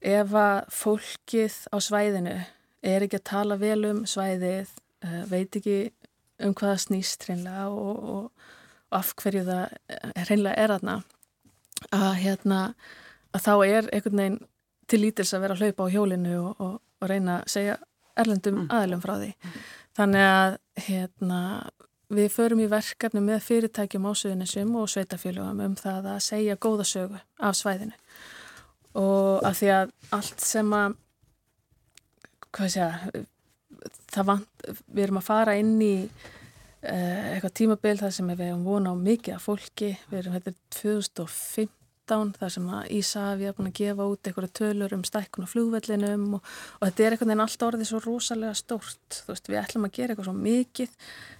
ef 0.00 0.32
að 0.36 0.64
fólkið 0.68 1.56
á 1.72 1.76
svæðinu 1.80 2.38
er 2.82 3.02
ekki 3.02 3.16
að 3.16 3.30
tala 3.30 3.56
vel 3.56 3.84
um 3.84 4.04
svæðið, 4.06 4.68
uh, 5.04 5.22
veit 5.30 5.56
ekki 5.56 5.92
um 6.42 6.54
hvaða 6.54 6.80
snýst 6.82 7.26
hreinlega 7.28 7.68
og, 7.70 8.08
og, 8.14 8.48
og 8.90 8.98
af 8.98 9.14
hverju 9.20 9.44
það 9.46 9.76
hreinlega 10.24 10.64
er 10.64 10.74
aðna 10.74 10.98
að 11.94 12.12
hérna 12.22 12.60
að 13.34 13.46
þá 13.46 13.54
er 13.66 13.88
einhvern 13.92 14.20
veginn 14.22 14.42
til 14.90 15.00
lítils 15.00 15.32
að 15.34 15.44
vera 15.44 15.56
að 15.56 15.64
hlaupa 15.64 15.88
á 15.88 15.92
hjólinu 15.94 16.36
og, 16.42 16.76
og 17.00 17.08
reyna 17.08 17.40
að 17.40 17.50
segja 17.54 17.78
erlendum 18.20 18.60
mm. 18.62 18.68
aðlum 18.70 19.02
frá 19.02 19.14
því. 19.18 19.30
Mm. 19.32 19.64
Þannig 19.94 20.26
að 20.28 20.56
hérna 20.86 21.40
við 22.14 22.30
förum 22.34 22.62
í 22.62 22.70
verkefni 22.70 23.22
með 23.24 23.44
fyrirtækjum 23.48 24.06
á 24.06 24.12
Suðunisum 24.18 24.74
og 24.78 24.90
sveitafélugum 24.92 25.62
um 25.64 25.76
það 25.78 26.10
að 26.14 26.24
segja 26.26 26.58
góða 26.60 26.86
sögu 26.88 27.20
af 27.40 27.56
svæðinu 27.58 27.96
og 29.00 29.46
að 29.48 29.56
því 29.60 29.70
að 29.74 29.94
allt 30.14 30.44
sem 30.44 30.74
að 30.76 30.98
hvað 32.54 32.74
sé 32.74 32.84
að 32.84 33.24
vant, 34.22 34.66
við 34.86 35.06
erum 35.06 35.20
að 35.20 35.28
fara 35.28 35.56
inn 35.58 35.76
í 35.82 35.94
uh, 36.04 37.22
eitthvað 37.34 37.56
tímabil 37.60 37.96
þar 38.00 38.12
sem 38.16 38.30
við 38.30 38.44
hefum 38.48 38.68
vonað 38.68 38.94
á 38.94 39.04
mikið 39.08 39.36
af 39.36 39.48
fólki, 39.48 39.90
við 40.10 40.20
erum 40.20 40.36
þetta 40.36 40.54
2015 40.78 42.32
þar 42.38 42.52
sem 42.52 42.70
að 42.76 42.88
Ísafi 42.98 43.48
er 43.48 43.56
búin 43.56 43.70
að 43.70 43.78
gefa 43.80 44.08
út 44.12 44.28
eitthvað 44.28 44.56
tölur 44.60 44.96
um 44.96 45.04
stækkun 45.08 45.46
og 45.46 45.52
flugvellinum 45.52 46.26
og, 46.38 46.50
og 46.78 46.88
þetta 46.88 47.04
er 47.04 47.16
einhvern 47.16 47.32
veginn 47.32 47.44
alltaf 47.46 47.68
orðið 47.70 47.90
svo 47.90 48.00
rosalega 48.04 48.58
stórt, 48.60 49.20
þú 49.24 49.32
veist 49.32 49.48
við 49.48 49.60
ætlum 49.62 49.88
að 49.88 49.94
gera 49.98 50.12
eitthvað 50.12 50.28
svo 50.28 50.36
mikið 50.38 50.98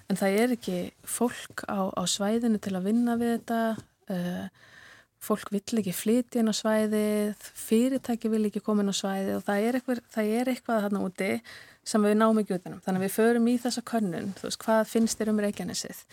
en 0.08 0.20
það 0.20 0.38
er 0.42 0.54
ekki 0.56 0.78
fólk 1.16 1.66
á, 1.68 1.80
á 1.92 2.02
svæðinu 2.08 2.62
til 2.64 2.74
að 2.78 2.88
vinna 2.88 3.18
við 3.20 3.36
þetta. 3.36 3.60
Uh, 4.04 4.70
fólk 5.24 5.52
vill 5.54 5.80
ekki 5.80 5.94
flytja 5.96 6.42
inn 6.42 6.52
á 6.52 6.54
svæðið, 6.56 7.46
fyrirtæki 7.56 8.30
vill 8.32 8.44
ekki 8.48 8.62
koma 8.64 8.84
inn 8.84 8.92
á 8.92 8.96
svæðið 8.96 9.38
og 9.38 9.46
það 9.46 9.68
er 9.68 9.78
eitthvað, 9.78 10.02
það 10.12 10.32
er 10.38 10.50
eitthvað 10.52 10.82
þarna 10.84 11.04
úti 11.06 11.30
sem 11.88 12.04
við 12.04 12.16
náum 12.20 12.40
ekki 12.40 12.56
utanum. 12.58 12.80
Þannig 12.84 13.02
að 13.02 13.06
við 13.06 13.14
förum 13.14 13.50
í 13.50 13.56
þessa 13.62 13.84
könnun, 13.90 14.32
þú 14.38 14.48
veist, 14.48 14.60
hvað 14.64 14.84
finnst 14.90 15.20
þér 15.20 15.32
um 15.32 15.42
Reykjanesið 15.44 16.04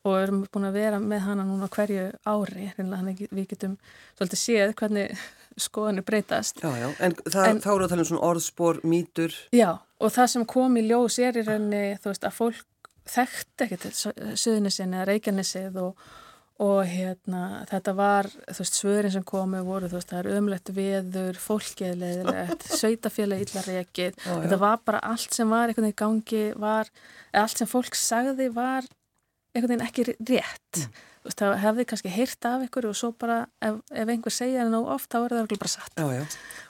og 0.00 0.14
við 0.14 0.22
erum 0.24 0.40
búin 0.48 0.68
að 0.70 0.78
vera 0.80 0.98
með 1.02 1.22
hana 1.26 1.44
núna 1.44 1.68
hverju 1.68 2.06
ári, 2.24 2.70
þannig 2.78 3.20
að 3.26 3.34
við 3.36 3.50
getum 3.50 3.76
svolítið 4.16 4.40
séð 4.40 4.72
hvernig 4.80 5.24
skoðanir 5.60 6.06
breytast. 6.08 6.62
Já, 6.62 6.70
já, 6.78 6.88
en, 7.04 7.16
það, 7.26 7.48
en 7.50 7.60
þá 7.60 7.70
eru 7.74 7.84
að 7.84 7.92
tala 7.92 8.04
um 8.04 8.08
svona 8.08 8.30
orðspor, 8.30 8.80
mítur. 8.88 9.36
Já, 9.52 9.68
og 10.00 10.14
það 10.14 10.32
sem 10.32 10.46
kom 10.48 10.78
í 10.80 10.86
ljós 10.86 11.18
er 11.20 11.36
í 11.36 11.44
rauninni, 11.44 11.98
þú 12.00 12.12
veist, 12.14 12.24
að 12.24 12.36
fólk 12.38 12.90
þekkt 13.10 13.66
ekki 13.66 13.80
til 13.82 13.92
Suðunisinn 14.38 14.96
eða 14.96 15.08
Reykjanesið 15.10 15.78
og 15.82 16.10
og 16.60 16.80
hérna 16.84 17.64
þetta 17.70 17.94
var 17.96 18.28
þú 18.28 18.58
veist 18.58 18.76
svörin 18.76 19.14
sem 19.14 19.24
komu 19.26 19.62
voru 19.64 19.88
þú 19.88 19.96
veist 19.96 20.12
það 20.12 20.20
er 20.20 20.38
ömlegt 20.38 20.72
veður, 20.76 21.40
fólkið 21.40 21.94
leðilegt, 22.02 22.66
sveitafélagi 22.80 23.46
illa 23.48 23.66
reykið 23.66 24.18
þetta 24.26 24.60
var 24.60 24.82
bara 24.84 25.02
allt 25.12 25.36
sem 25.36 25.48
var 25.48 25.70
einhvern 25.70 25.88
veginn 25.88 25.96
í 25.96 26.00
gangi 26.04 26.44
var, 26.60 26.90
allt 27.32 27.62
sem 27.62 27.70
fólk 27.70 27.96
sagði 27.98 28.50
var 28.52 28.88
einhvern 29.54 29.72
veginn 29.74 29.86
ekki 29.88 30.06
rétt. 30.10 30.82
Mm. 30.84 31.06
Það 31.28 31.54
hefði 31.60 31.84
kannski 31.90 32.10
heyrt 32.12 32.46
af 32.48 32.62
ykkur 32.64 32.86
og 32.88 32.96
svo 32.96 33.10
bara 33.20 33.42
ef, 33.60 33.76
ef 33.92 34.12
einhver 34.12 34.32
segja 34.32 34.62
það 34.62 34.70
nú 34.72 34.80
oft 34.94 35.10
þá 35.12 35.18
er 35.20 35.34
það 35.34 35.50
bara 35.52 35.72
satt. 35.72 35.92
Já, 35.98 36.06
já. 36.16 36.22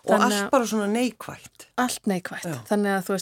og 0.02 0.10
Þannig 0.10 0.38
allt 0.40 0.54
bara 0.54 0.68
svona 0.72 0.88
neikvægt 0.90 1.66
allt 1.84 2.10
neikvægt 2.10 2.74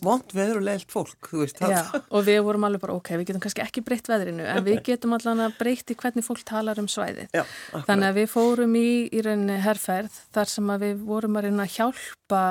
vond 0.06 0.34
veður 0.38 0.60
og 0.62 0.66
leilt 0.70 0.94
fólk 0.94 1.30
veist, 1.34 1.60
og 2.08 2.24
við 2.26 2.40
vorum 2.46 2.68
alveg 2.68 2.84
bara 2.86 2.96
ok, 2.96 3.12
við 3.20 3.30
getum 3.30 3.44
kannski 3.44 3.64
ekki 3.66 3.84
breytt 3.84 4.08
veðrinu 4.08 4.46
en 4.48 4.64
við 4.66 4.80
getum 4.88 5.16
allavega 5.18 5.52
breytt 5.60 5.92
í 5.92 5.98
hvernig 6.00 6.26
fólk 6.26 6.44
talar 6.48 6.80
um 6.80 6.88
svæðið. 6.88 7.36
Þannig 7.76 8.08
að 8.08 8.20
við 8.22 8.30
fórum 8.32 8.78
í, 8.80 8.88
í 9.12 9.24
rauninni 9.26 9.60
herrferð 9.64 10.22
þar 10.34 10.54
sem 10.54 10.76
við 10.80 11.04
vorum 11.08 11.36
að 11.36 11.48
reyna 11.50 11.68
að 11.68 11.76
hjálpa 11.76 12.44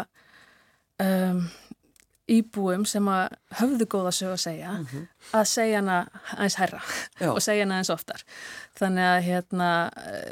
um 1.02 1.48
íbúum 2.28 2.84
sem 2.88 3.08
að 3.08 3.36
höfðu 3.62 3.88
góða 3.92 4.12
sög 4.16 4.34
að 4.34 4.42
segja 4.44 4.72
mm 4.72 4.86
-hmm. 4.92 5.08
að 5.40 5.46
segja 5.48 5.78
hana 5.80 5.98
eins 6.38 6.56
herra 6.60 6.82
Já. 7.20 7.30
og 7.32 7.42
segja 7.42 7.63
hana 7.63 7.78
eins 7.78 7.90
oftar. 7.90 8.24
Þannig 8.80 9.04
að 9.04 9.24
hérna 9.30 9.70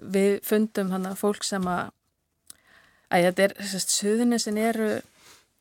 við 0.01 0.39
fundum 0.43 0.91
hana 0.91 1.15
fólk 1.15 1.43
sem 1.43 1.67
að 1.67 1.91
að 3.09 3.23
þetta 3.29 3.43
er, 3.43 3.53
söðunisinn 3.79 4.57
eru 4.57 5.01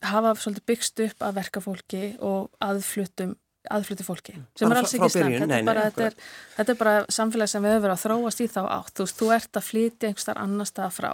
hafa 0.03 0.35
svolítið 0.35 0.67
byggst 0.67 1.01
upp 1.01 1.23
að 1.23 1.35
verka 1.35 1.61
fólki 1.61 2.17
og 2.21 2.51
aðflutum 2.61 3.37
aðfluti 3.73 4.05
fólki, 4.05 4.35
sem 4.59 4.69
er 4.69 4.77
alls 4.77 4.93
ekki 4.93 5.09
snart 5.09 5.95
þetta, 5.97 6.11
þetta, 6.57 6.73
er 6.73 6.79
bara 6.81 6.95
samfélag 7.09 7.49
sem 7.49 7.65
við 7.65 7.73
höfum 7.73 7.85
verið 7.87 7.95
að 7.95 8.03
þróast 8.03 8.43
í 8.45 8.49
þá 8.53 8.61
átt, 8.67 8.93
þú 8.93 9.07
veist, 9.07 9.17
þú 9.21 9.29
ert 9.33 9.57
að 9.57 9.69
flytja 9.71 10.11
einhver 10.11 10.41
annar 10.43 10.69
stað 10.69 10.91
frá, 10.99 11.11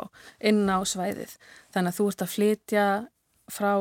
inn 0.51 0.65
á 0.67 0.79
svæðið. 0.83 1.37
Þannig 1.71 1.93
að 1.93 2.01
þú 2.01 2.07
ert 2.11 2.25
að 2.25 2.33
flytja 2.35 2.87
frá 3.51 3.73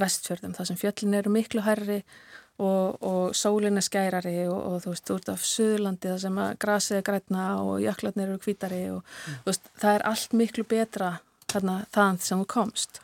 vestfjörðum 0.00 0.56
þar 0.56 0.70
sem 0.70 0.80
fjöllin 0.80 1.18
eru 1.18 1.32
miklu 1.34 1.64
hærri 1.66 2.00
og, 2.58 3.02
og 3.04 3.36
sólin 3.36 3.76
er 3.76 3.84
skærari 3.84 4.46
og, 4.48 4.56
og 4.56 4.78
þú 4.84 4.92
veist, 4.94 5.04
þú 5.08 5.18
ert 5.18 5.30
af 5.32 5.44
Suðurlandi 5.44 6.12
þar 6.12 6.22
sem 6.22 6.40
grasið 6.64 7.00
er 7.00 7.06
grætna 7.06 7.46
og 7.62 7.82
jöklarnir 7.84 8.30
eru 8.30 8.40
hvítari 8.40 8.82
og 8.94 9.02
mm. 9.02 9.42
veist, 9.48 9.68
það 9.80 9.98
er 9.98 10.06
allt 10.12 10.36
miklu 10.40 10.64
betra 10.68 11.12
þarna 11.52 11.76
þann 11.94 12.20
sem 12.24 12.42
þú 12.42 12.48
komst 12.56 13.00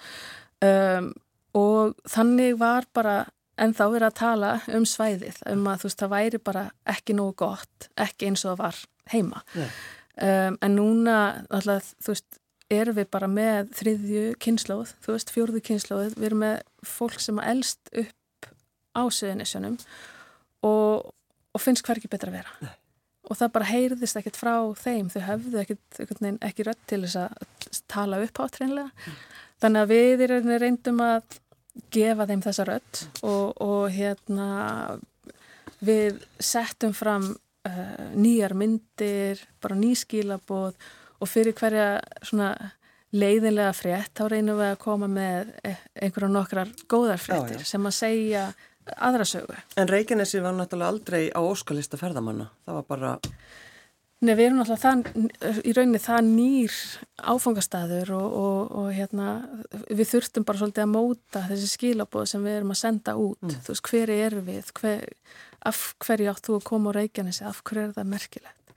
um, 0.65 1.13
og 1.59 1.97
þannig 2.09 2.57
var 2.61 2.89
bara 2.97 3.17
en 3.61 3.75
þá 3.77 3.85
er 3.91 4.07
að 4.09 4.19
tala 4.23 4.53
um 4.73 4.87
svæðið 4.89 5.43
um 5.53 5.67
að 5.69 5.83
þú 5.83 5.91
veist, 5.91 6.01
það 6.01 6.15
væri 6.17 6.43
bara 6.51 6.69
ekki 6.89 7.17
nógu 7.17 7.37
gott, 7.45 7.91
ekki 8.01 8.31
eins 8.31 8.47
og 8.47 8.55
það 8.55 8.63
var 8.63 8.85
heima 9.13 9.43
yeah. 9.53 9.75
um, 10.17 10.61
en 10.65 10.79
núna 10.79 11.19
alltaf, 11.53 11.93
þú 12.01 12.15
veist 12.15 12.41
erum 12.75 12.99
við 12.99 13.09
bara 13.13 13.29
með 13.31 13.73
þriðju 13.79 14.25
kynnslóð, 14.43 14.93
þú 15.05 15.17
veist, 15.17 15.33
fjórðu 15.35 15.63
kynnslóð, 15.69 16.15
við 16.17 16.29
erum 16.31 16.45
með 16.45 16.57
fólk 16.87 17.19
sem 17.23 17.41
er 17.41 17.51
eldst 17.53 17.93
upp 18.03 18.49
á 18.93 19.03
söðunisjónum 19.09 19.77
og, 20.69 21.11
og 21.53 21.63
finnst 21.63 21.85
hver 21.87 22.01
ekki 22.01 22.11
betra 22.13 22.33
að 22.33 22.41
vera. 22.41 22.57
Nei. 22.63 22.73
Og 23.31 23.39
það 23.39 23.53
bara 23.55 23.71
heyrðist 23.71 24.19
ekkert 24.19 24.39
frá 24.41 24.55
þeim, 24.77 25.09
þau 25.13 25.23
hefðu 25.29 25.61
ekkert, 25.63 26.01
ekki 26.43 26.67
rött 26.67 26.83
til 26.91 27.05
þess 27.05 27.21
að 27.23 27.83
tala 27.89 28.19
upp 28.25 28.41
átreinlega. 28.43 28.91
Mm. 28.91 29.21
Þannig 29.63 29.85
að 29.85 29.93
við 29.93 30.25
erum 30.27 30.51
reyndum 30.59 31.05
að 31.07 31.39
gefa 31.95 32.27
þeim 32.29 32.43
þessa 32.45 32.67
rött 32.69 33.05
og, 33.25 33.63
og 33.63 33.85
hérna 33.95 34.49
við 35.83 36.19
settum 36.43 36.93
fram 36.97 37.31
uh, 37.31 38.09
nýjar 38.19 38.57
myndir, 38.59 39.41
bara 39.63 39.79
nýskílabóð 39.79 40.77
og 41.23 41.31
fyrir 41.31 41.55
hverja 41.59 41.87
svona 42.27 42.53
leiðinlega 43.13 43.73
frétt 43.77 44.15
þá 44.17 44.27
reynum 44.33 44.61
við 44.61 44.71
að 44.73 44.79
koma 44.83 45.09
með 45.11 45.51
e, 45.63 45.75
einhverja 46.01 46.33
nokkrar 46.33 46.71
góðar 46.89 47.21
fréttir 47.21 47.61
já, 47.61 47.65
já. 47.67 47.71
sem 47.75 47.89
að 47.89 47.99
segja 47.99 48.45
aðra 48.97 49.27
sögu. 49.29 49.59
En 49.79 49.91
Reykjanesi 49.91 50.41
var 50.43 50.57
náttúrulega 50.57 50.95
aldrei 50.95 51.27
á 51.31 51.41
óskalista 51.43 52.01
ferðamanna, 52.01 52.49
það 52.67 52.81
var 52.81 52.89
bara... 52.89 53.13
Nei, 54.23 54.37
við 54.39 54.45
erum 54.47 54.61
náttúrulega 54.61 54.83
það, 54.87 55.63
í 55.67 55.75
rauninni 55.75 56.01
það 56.03 56.27
nýr 56.29 56.75
áfangastæður 57.33 58.13
og, 58.17 58.37
og, 58.39 58.75
og 58.81 58.91
hérna, 58.95 59.29
við 59.91 60.13
þurftum 60.13 60.47
bara 60.47 60.61
svolítið 60.61 60.85
að 60.85 60.93
móta 60.93 61.45
þessi 61.49 61.71
skilabóð 61.73 62.29
sem 62.31 62.47
við 62.47 62.59
erum 62.61 62.75
að 62.75 62.81
senda 62.85 63.17
út. 63.19 63.41
Mm. 63.43 63.57
Þú 63.67 63.75
veist, 63.75 63.91
hver 63.91 64.13
er 64.15 64.37
við, 64.47 64.75
hver, 64.79 65.09
af 65.73 65.81
hverju 66.07 66.31
átt 66.33 66.47
þú 66.47 66.59
að 66.61 66.69
koma 66.71 66.95
á 66.95 66.97
Reykjanesi, 67.01 67.47
af 67.51 67.65
hverju 67.67 67.89
er 67.89 67.97
það 67.99 68.13
merkilegt? 68.15 68.77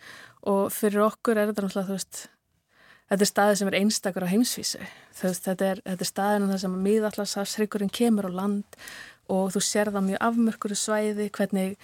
Og 0.50 0.64
fyrir 0.74 1.06
okkur 1.06 1.38
er 1.38 1.52
þetta 1.52 1.68
náttúrulega, 1.68 1.92
þú 1.92 2.00
veist, 2.00 2.26
þetta 3.10 3.26
er 3.26 3.32
staðið 3.32 3.60
sem 3.60 3.72
er 3.72 3.78
einstakur 3.80 4.26
á 4.26 4.34
heimsvísu 4.34 4.82
veist, 5.22 5.46
þetta 5.46 5.72
er, 5.74 5.82
er 5.86 6.08
staðinu 6.08 6.52
þar 6.52 6.62
sem 6.64 6.78
miðallarsafsryggurinn 6.88 7.94
kemur 7.94 8.30
á 8.30 8.38
land 8.42 8.80
og 9.32 9.54
þú 9.56 9.64
sér 9.64 9.92
það 9.94 10.08
mjög 10.10 10.24
afmörkuru 10.28 10.78
svæði 10.78 11.28
hvernig, 11.34 11.76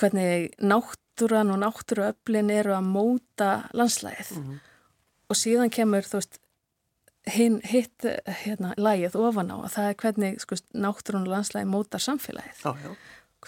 hvernig 0.00 0.50
náttúran 0.58 1.54
og 1.54 1.62
náttúruöflin 1.64 2.52
eru 2.54 2.76
að 2.76 2.90
móta 2.90 3.50
landslæðið 3.76 4.36
mm 4.36 4.44
-hmm. 4.44 4.60
og 5.28 5.36
síðan 5.36 5.74
kemur 5.74 6.06
þú 6.06 6.20
veist 6.20 6.40
hinn 7.30 7.60
hitt 7.64 8.06
hérna 8.44 8.74
lægið 8.76 9.16
ofan 9.16 9.50
á 9.50 9.56
að 9.60 9.72
það 9.74 9.88
er 9.88 9.94
hvernig 9.94 10.40
sko, 10.40 10.56
náttúrun 10.74 11.26
og 11.26 11.34
landslæði 11.34 11.66
mótar 11.66 12.00
samfélagið 12.00 12.62
já, 12.64 12.76
já. 12.84 12.96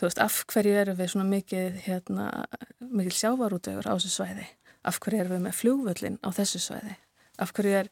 veist 0.01 0.19
af 0.19 0.45
hverju 0.47 0.75
eru 0.75 0.95
við 0.95 1.09
svona 1.09 1.29
mikið 1.31 1.79
hérna, 1.87 2.47
mikil 2.81 3.13
sjávarútögur 3.13 3.89
á 3.89 3.95
þessu 3.95 4.11
svæði 4.11 4.47
af 4.89 5.01
hverju 5.03 5.23
erum 5.23 5.37
við 5.37 5.43
með 5.47 5.59
fljóvöllin 5.61 6.21
á 6.23 6.29
þessu 6.37 6.61
svæði? 6.63 6.95
Af 7.43 7.53
hverju, 7.57 7.75
er, 7.83 7.91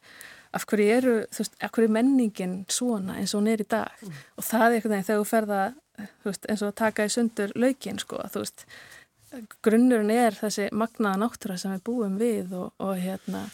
af 0.55 0.65
hverju 0.69 0.95
eru 0.95 1.17
veist, 1.37 1.57
af 1.59 1.71
hverju 1.73 1.89
er 1.89 1.95
menningin 1.97 2.57
svona 2.71 3.17
eins 3.19 3.35
og 3.35 3.41
hún 3.41 3.51
er 3.51 3.63
í 3.63 3.67
dag? 3.67 3.91
Mm. 4.01 4.23
og 4.37 4.47
það 4.47 4.65
er 4.65 4.77
einhvern 4.77 4.95
veginn 4.95 5.07
þegar 5.09 5.21
þú 5.21 5.29
ferða 5.31 5.61
veist, 6.25 6.49
eins 6.49 6.63
og 6.63 6.71
að 6.71 6.79
taka 6.83 7.07
í 7.07 7.13
sundur 7.13 7.55
laukin 7.55 8.01
sko, 8.01 8.21
veist, 8.35 8.65
grunnurinn 9.63 10.11
er 10.13 10.35
þessi 10.35 10.67
magnaða 10.75 11.23
náttúra 11.23 11.57
sem 11.59 11.73
við 11.75 11.85
búum 11.87 12.19
við 12.19 12.51
og, 12.57 12.73
og, 12.83 12.93
hérna, 12.99 13.45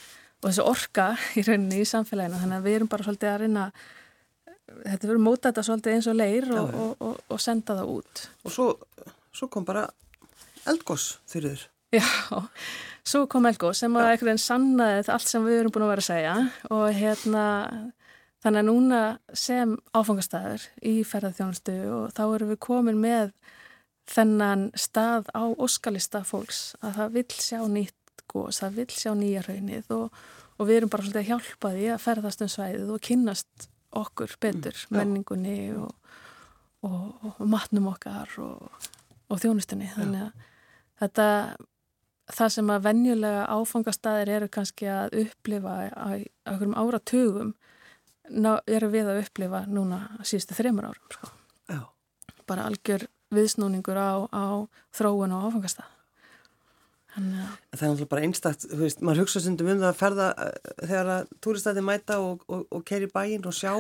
og 0.42 0.50
þessi 0.50 0.66
orka 0.66 1.08
í 1.38 1.46
rauninni 1.46 1.84
í 1.84 1.88
samfélaginu. 1.88 2.42
Þannig 2.42 2.60
að 2.60 2.68
við 2.68 2.78
erum 2.80 2.92
bara 2.92 3.08
svolítið 3.08 3.34
að 3.34 3.40
reyna 3.44 3.68
þetta 4.68 5.08
verður 5.08 5.24
móta 5.24 5.52
þetta 5.52 5.66
svolítið 5.70 5.96
eins 5.96 6.10
og 6.10 6.18
leir 6.18 6.50
og, 6.58 7.24
og 7.30 7.42
senda 7.42 7.78
það 7.78 7.94
út. 7.94 8.24
Og 8.44 8.54
svo, 8.54 8.68
svo 9.36 9.50
kom 9.54 9.68
bara 9.68 9.86
eldgós 10.68 11.18
fyrir 11.30 11.56
þér 11.56 11.68
Já, 11.96 12.04
Svo 13.08 13.24
kom 13.32 13.46
Elgo 13.48 13.70
sem 13.78 13.94
að 13.96 14.10
einhvern 14.10 14.28
veginn 14.34 14.42
sannaði 14.44 15.12
allt 15.14 15.30
sem 15.30 15.46
við 15.46 15.62
erum 15.62 15.72
búin 15.72 15.86
að 15.86 15.92
vera 15.94 16.04
að 16.04 16.08
segja 16.10 16.32
og 16.76 16.88
hérna 16.98 17.44
þannig 18.44 18.60
að 18.60 18.68
núna 18.68 19.00
sem 19.32 19.76
áfangastæður 19.96 20.66
í 20.92 20.96
ferðarþjónustu 21.08 21.76
og 21.96 22.10
þá 22.18 22.24
erum 22.26 22.52
við 22.52 22.60
komin 22.66 23.00
með 23.00 23.32
þennan 24.12 24.66
stað 24.76 25.30
á 25.32 25.44
óskalista 25.48 26.22
fólks 26.28 26.74
að 26.82 27.00
það 27.00 27.16
vil 27.16 27.24
sjá 27.38 27.62
nýtt 27.78 28.26
gós, 28.28 28.60
það 28.60 28.82
vil 28.82 28.88
sjá 28.92 29.10
nýja 29.16 29.46
raunnið 29.48 29.96
og, 29.96 30.20
og 30.60 30.68
við 30.68 30.82
erum 30.82 30.92
bara 30.92 31.08
svolítið 31.08 31.22
að 31.22 31.32
hjálpa 31.32 31.74
því 31.78 31.88
að 31.94 32.04
ferðast 32.10 32.44
um 32.44 32.52
svæðið 32.52 32.94
og 32.98 33.02
kynnast 33.08 33.70
okkur 34.04 34.36
betur, 34.44 34.84
mm, 34.90 35.00
menningunni 35.00 35.58
og, 35.80 35.96
og, 36.84 37.32
og 37.32 37.42
matnum 37.48 37.88
okkar 37.94 38.36
og 38.44 39.40
þjónustunni. 39.40 39.88
Þannig 39.96 40.28
að 40.28 40.46
þetta 41.00 41.28
það 42.34 42.54
sem 42.58 42.72
að 42.74 42.86
venjulega 42.88 43.44
áfangastæðir 43.56 44.32
eru 44.38 44.50
kannski 44.52 44.90
að 44.92 45.20
upplifa 45.24 45.76
á 45.96 46.08
einhverjum 46.18 46.78
áratugum 46.78 47.54
eru 48.68 48.90
við 48.92 49.12
að 49.12 49.22
upplifa 49.24 49.64
núna 49.72 50.02
síðustu 50.24 50.58
þreymur 50.58 50.90
árum 50.90 51.14
sko. 51.14 51.30
bara 52.48 52.68
algjör 52.68 53.08
viðsnúningur 53.32 54.00
á, 54.00 54.28
á 54.32 54.68
þróun 54.96 55.36
og 55.36 55.48
áfangastæð 55.48 55.94
Þannig 57.18 57.40
að 57.42 57.54
Það 57.58 57.82
er 57.82 57.90
náttúrulega 57.90 58.12
bara 58.12 58.26
einstakt, 58.28 58.66
þú 58.70 58.78
veist, 58.84 59.00
maður 59.02 59.24
hugsa 59.24 59.42
sundum 59.42 59.70
um 59.72 59.80
það 59.82 59.90
að 59.90 60.02
ferða 60.02 60.28
eh, 60.44 60.52
þegar 60.84 61.08
að 61.16 61.32
túristæði 61.42 61.84
mæta 61.88 62.18
og, 62.22 62.44
og, 62.46 62.68
og 62.70 62.84
keiri 62.86 63.10
bæinn 63.10 63.48
og 63.50 63.56
sjá 63.58 63.74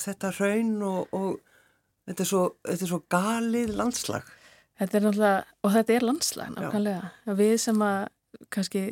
þetta 0.00 0.32
raun 0.36 0.74
og, 0.84 1.14
og 1.16 1.30
þetta, 2.10 2.20
er 2.26 2.28
svo, 2.28 2.42
þetta 2.66 2.86
er 2.86 2.92
svo 2.92 3.00
galið 3.14 3.72
landslag 3.78 4.28
Þetta 4.80 4.96
er 4.96 5.04
náttúrulega, 5.04 5.40
og 5.60 5.74
þetta 5.74 5.94
er 5.94 6.06
landslæg 6.08 6.54
nákvæmlega. 6.54 7.10
Við 7.36 7.56
sem 7.60 7.82
að 7.84 7.98
kannski 8.54 8.84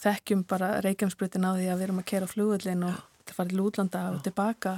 þekkjum 0.00 0.42
bara 0.48 0.74
reykjumsprutin 0.84 1.46
á 1.48 1.56
því 1.56 1.70
að 1.70 1.80
við 1.80 1.86
erum 1.86 2.02
að 2.02 2.10
kera 2.10 2.28
flúvöldin 2.28 2.84
og 2.88 3.00
til 3.24 3.32
að 3.32 3.38
fara 3.38 3.52
til 3.52 3.64
útlanda 3.64 4.02
og 4.10 4.20
tilbaka. 4.26 4.74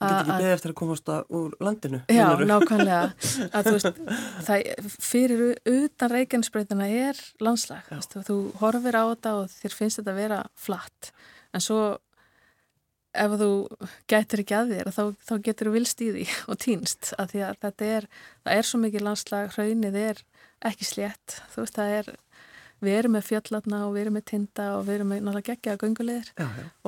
Þú 0.00 0.08
getur 0.08 0.20
ekki 0.20 0.36
beðið 0.40 0.54
eftir 0.54 0.72
að 0.72 0.76
komast 0.78 1.10
úr 1.12 1.56
landinu. 1.60 1.98
Já, 2.08 2.24
nákvæmlega. 2.48 3.00
Að, 3.58 3.66
veist, 3.74 3.98
það, 4.46 4.70
fyrir 5.04 5.42
utan 5.68 6.12
reykjumsprutina 6.14 6.86
er 6.88 7.20
landslæg. 7.44 7.90
Þú 8.24 8.38
horfir 8.62 8.96
á 8.96 9.04
þetta 9.10 9.34
og 9.42 9.50
þér 9.52 9.76
finnst 9.76 10.00
þetta 10.00 10.14
að 10.14 10.22
vera 10.22 10.38
flatt. 10.56 11.10
En 11.52 11.64
svo 11.64 11.82
ef 13.10 13.36
þú 13.40 13.50
getur 14.10 14.42
ekki 14.44 14.56
að 14.56 14.72
þér 14.74 14.90
þá, 14.94 15.02
þá 15.26 15.34
getur 15.46 15.70
þú 15.70 15.74
vilst 15.74 16.02
í 16.04 16.10
því 16.14 16.26
og 16.50 16.58
týnst 16.62 17.12
að 17.18 17.34
því 17.34 17.44
að 17.46 17.60
þetta 17.66 17.92
er, 17.98 18.08
það 18.44 18.56
er 18.56 18.68
svo 18.70 18.82
mikið 18.84 19.06
landslag, 19.06 19.54
hraunið 19.56 20.00
er 20.00 20.24
ekki 20.70 20.86
slétt, 20.86 21.38
þú 21.54 21.64
veist 21.64 21.78
það 21.78 21.94
er 22.00 22.10
við 22.80 22.96
erum 22.96 23.14
með 23.16 23.26
fjallatna 23.28 23.80
og 23.86 23.94
við 23.94 24.02
erum 24.02 24.16
með 24.16 24.26
tinda 24.30 24.66
og 24.78 24.84
við 24.86 24.94
erum 24.94 25.10
með 25.12 25.22
náttúrulega 25.24 25.48
geggjaða 25.50 25.80
göngulegir 25.82 26.30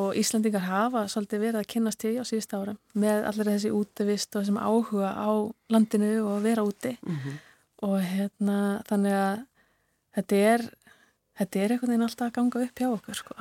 og 0.00 0.18
Íslandingar 0.20 0.64
hafa 0.64 1.02
svolítið 1.12 1.42
verið 1.44 1.60
að 1.60 1.70
kynast 1.74 2.00
til 2.00 2.14
á 2.16 2.24
síðust 2.24 2.54
ára 2.56 2.76
með 3.04 3.26
allir 3.28 3.50
þessi 3.52 3.72
útivist 3.76 4.32
og 4.32 4.40
þessum 4.40 4.60
áhuga 4.62 5.12
á 5.12 5.30
landinu 5.72 6.12
og 6.24 6.44
vera 6.46 6.64
úti 6.64 6.94
mm 6.96 7.16
-hmm. 7.16 7.40
og 7.88 7.96
hérna 8.00 8.58
þannig 8.88 9.12
að 9.12 9.44
þetta 10.16 10.36
er 10.36 10.68
þetta 11.38 11.58
er 11.58 11.74
einhvern 11.74 11.92
veginn 11.92 12.06
alltaf 12.08 12.28
að 12.28 12.36
ganga 12.38 12.64
upp 12.66 12.80
hjá 12.80 12.88
okkur 12.88 13.14
sko. 13.14 13.34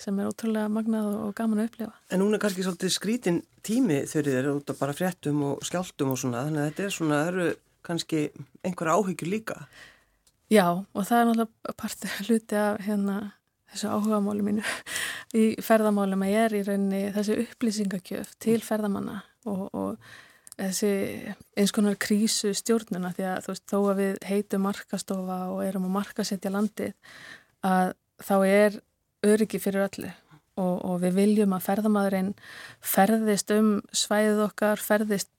Sem 0.00 0.18
er 0.20 0.28
ótrúlega 0.28 0.68
magnað 0.72 1.12
og 1.24 1.34
gaman 1.36 1.62
að 1.62 1.70
upplifa. 1.70 1.94
En 2.12 2.20
núna 2.22 2.36
er 2.36 2.42
kannski 2.44 2.64
svolítið 2.66 2.92
skrítin 2.94 3.42
tími 3.64 4.02
þið 4.08 4.32
eru 4.34 4.56
út 4.58 4.72
af 4.72 4.80
bara 4.80 4.96
fréttum 4.96 5.42
og 5.50 5.64
skjáltum 5.66 6.12
og 6.12 6.20
svona, 6.20 6.44
þannig 6.46 6.62
að 6.62 6.68
þetta 6.70 6.86
er 6.86 6.96
svona, 6.96 7.20
eru 7.30 7.46
kannski 7.86 8.22
einhverja 8.66 8.98
áhyggjur 8.98 9.32
líka. 9.32 9.60
Já, 10.52 10.66
og 10.70 11.06
það 11.08 11.18
er 11.18 11.28
náttúrulega 11.30 11.76
partið 11.80 12.20
hluti 12.26 12.60
af 12.60 12.84
hérna 12.86 13.16
þessu 13.72 13.90
áhugamáli 13.90 14.44
mínu 14.46 14.62
í 15.40 15.46
ferðamálum 15.64 16.22
að 16.22 16.32
ég 16.32 16.44
er 16.44 16.54
í 16.54 16.62
rauninni 16.66 17.02
þessi 17.16 17.40
upplýsingakjöf 17.42 18.36
til 18.42 18.60
ferðamanna 18.64 19.18
og, 19.50 19.64
og 19.74 20.14
þessi 20.56 20.90
eins 21.58 21.74
konar 21.74 21.98
krísu 22.00 22.52
stjórnuna 22.56 23.12
því 23.16 23.26
að 23.32 23.40
þú 23.44 23.52
veist 23.52 23.66
þó 23.72 23.78
að 23.80 24.02
við 24.02 24.20
heitum 24.30 24.66
markastofa 24.68 25.40
og 25.52 25.62
erum 25.66 25.88
að 25.88 25.96
markasetja 25.98 26.52
landið 26.54 26.94
að 27.66 27.96
þá 28.22 28.36
er 28.46 28.78
öryggi 29.32 29.60
fyrir 29.62 29.86
öllu 29.86 30.10
og, 30.56 30.74
og 30.84 31.00
við 31.04 31.18
viljum 31.20 31.54
að 31.56 31.66
ferðamadurinn 31.66 32.32
ferðist 32.80 33.52
um 33.54 33.70
svæðið 33.92 34.42
okkar, 34.46 34.80
ferðist 34.80 35.32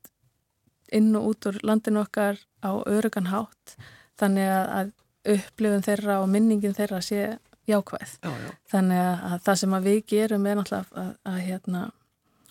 inn 0.94 1.10
og 1.20 1.34
út 1.34 1.50
úr 1.50 1.60
landinu 1.68 2.04
okkar 2.04 2.40
á 2.64 2.72
örugan 2.88 3.32
hátt 3.32 3.76
þannig 4.20 4.48
að 4.52 4.94
upplifun 5.28 5.84
þeirra 5.84 6.22
og 6.22 6.30
minningin 6.32 6.76
þeirra 6.78 7.02
sé 7.04 7.38
jákvæð. 7.68 8.14
Já, 8.24 8.32
já. 8.32 8.52
Þannig 8.72 9.02
að 9.04 9.42
það 9.44 9.60
sem 9.62 9.74
að 9.76 9.90
við 9.90 9.98
gerum 10.08 10.46
er 10.48 10.56
náttúrulega 10.56 11.02
að, 11.02 11.10
að 11.28 11.40
hérna 11.50 11.82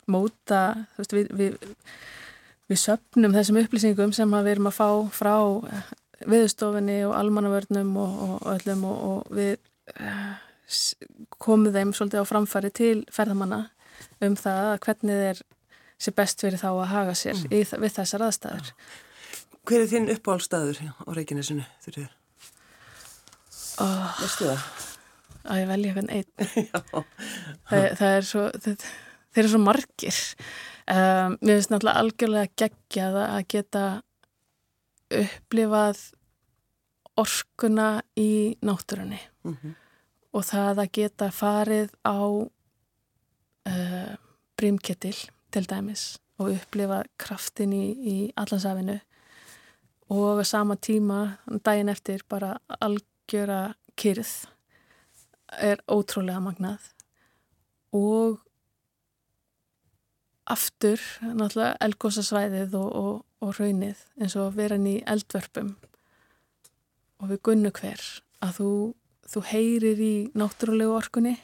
móta, 0.06 0.60
veist, 0.98 1.14
við, 1.16 1.30
við 1.38 1.56
við 2.70 2.82
söpnum 2.82 3.34
þessum 3.34 3.60
upplýsingum 3.62 4.12
sem 4.16 4.34
við 4.34 4.56
erum 4.56 4.70
að 4.70 4.78
fá 4.78 4.88
frá 5.14 5.34
eh, 5.70 5.90
viðstofinni 6.26 6.98
og 7.06 7.14
almannavörnum 7.18 7.94
og, 8.02 8.18
og 8.26 8.46
öllum 8.56 8.84
og, 8.88 9.02
og 9.10 9.32
við 9.36 9.56
komum 11.42 11.72
þeim 11.74 11.92
svolítið 11.96 12.22
á 12.22 12.30
framfari 12.30 12.70
til 12.74 13.04
ferðamanna 13.12 13.66
um 14.24 14.36
það 14.38 14.70
að 14.72 14.78
hvernig 14.86 15.20
þeir 15.22 15.42
sé 15.96 16.12
best 16.16 16.44
fyrir 16.44 16.60
þá 16.60 16.68
að 16.70 16.90
haga 16.92 17.16
sér 17.16 17.36
mm. 17.38 17.52
í, 17.52 17.60
við 17.84 17.94
þessar 17.96 18.26
aðstæður. 18.26 18.72
Hver 19.66 19.82
er 19.82 19.90
þinn 19.90 20.10
uppáhaldstæður 20.12 20.80
á 20.86 21.10
Reykjanesinu 21.16 21.64
þurfið? 21.84 22.10
Oh, 23.82 24.10
Veistu 24.20 24.48
það? 24.48 24.66
Að 25.46 25.60
ég 25.60 25.70
velja 25.70 25.94
hvern 25.96 26.12
einn. 26.16 26.30
það, 27.68 27.86
það 28.00 28.10
er 28.10 28.26
svo, 28.26 28.44
það, 28.62 28.84
þeir 29.34 29.42
eru 29.42 29.52
svo 29.52 29.62
margir. 29.62 30.20
Um, 30.86 31.36
mér 31.40 31.58
finnst 31.58 31.72
náttúrulega 31.72 32.02
algjörlega 32.02 32.52
geggjað 32.62 33.18
að 33.24 33.40
geta 33.52 33.86
upplifað 35.16 36.04
orkuna 37.16 37.88
í 38.18 38.56
náttúrunni 38.64 39.18
mm 39.18 39.54
-hmm. 39.54 39.74
Og 40.36 40.44
það 40.44 40.82
að 40.84 40.92
geta 40.98 41.30
farið 41.32 41.92
á 42.04 42.20
uh, 43.72 44.12
brímkettil 44.56 45.16
til 45.52 45.64
dæmis 45.68 46.16
og 46.36 46.52
upplifa 46.52 47.02
kraftin 47.20 47.72
í, 47.72 47.84
í 47.96 48.16
allansafinu 48.36 48.98
og 50.12 50.44
sama 50.46 50.76
tíma 50.76 51.38
daginn 51.64 51.88
eftir 51.90 52.22
bara 52.28 52.58
algjöra 52.80 53.74
kyrð 53.96 54.34
er 55.62 55.80
ótrúlega 55.88 56.42
magnað. 56.42 56.82
Og 57.94 58.38
aftur 60.46 61.00
náttúrulega 61.22 61.76
elgósasvæðið 61.82 62.76
og, 62.78 62.90
og, 62.92 63.24
og 63.42 63.58
raunnið 63.58 64.02
eins 64.20 64.36
og 64.38 64.54
vera 64.58 64.78
í 64.78 64.98
eldvörpum. 65.06 65.74
Og 67.22 67.32
við 67.32 67.42
gunnu 67.48 67.72
hver 67.74 68.02
að 68.44 68.58
þú, 68.60 68.70
þú 69.30 69.42
heyrir 69.50 70.02
í 70.02 70.14
náttúrulegu 70.38 70.94
orkunni 70.96 71.36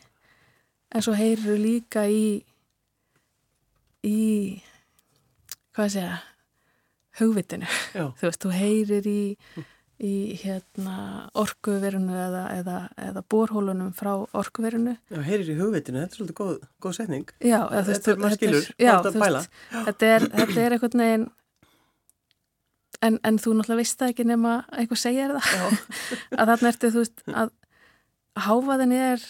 en 0.92 1.04
svo 1.04 1.14
heyrir 1.16 1.44
þú 1.44 1.58
líka 1.60 2.06
í 2.10 2.42
í 4.06 4.18
hvað 5.72 5.94
segja 5.96 6.16
hugvitinu, 7.20 7.68
þú 7.92 8.24
veist, 8.24 8.40
þú 8.42 8.54
heyrir 8.56 9.08
í 9.08 9.22
í 10.02 10.34
hérna, 10.40 11.28
orkuverinu 11.38 12.16
eða, 12.18 12.46
eða, 12.56 12.78
eða 12.98 13.20
borhólunum 13.30 13.92
frá 13.94 14.10
orkuverinu. 14.34 14.96
Já, 15.12 15.20
heyrir 15.22 15.52
í 15.52 15.54
hugveitinu, 15.60 16.00
þetta 16.02 16.16
er 16.16 16.18
svolítið 16.18 16.38
góð, 16.40 16.56
góð 16.82 16.96
setning. 16.96 17.30
Já, 17.38 17.60
þetta, 17.70 17.84
þetta 17.92 18.10
er 18.10 18.18
maður 18.24 18.38
skilur, 18.40 18.66
já, 18.82 18.92
veist, 19.06 19.60
þetta 19.76 20.10
er, 20.16 20.26
þetta 20.40 20.64
er 20.64 20.76
einhvern 20.76 21.04
veginn, 21.04 21.28
en, 22.98 23.20
en 23.22 23.38
þú 23.44 23.54
náttúrulega 23.60 23.82
veist 23.84 24.02
það 24.02 24.14
ekki 24.14 24.26
nema 24.32 24.56
einhver 24.74 25.02
segja 25.04 25.28
það, 25.36 25.78
að 26.40 26.52
þarna 26.52 26.72
ertu 26.72 26.92
þú 26.96 27.04
veist 27.04 27.24
að 27.30 27.54
háfaðin 28.38 28.94
er 28.96 29.24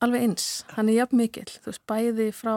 alveg 0.00 0.26
eins, 0.26 0.46
hann 0.76 0.88
er 0.88 1.00
jafn 1.02 1.20
mikil, 1.20 1.48
þú 1.48 1.72
veist, 1.72 1.82
bæði 1.90 2.28
frá 2.34 2.54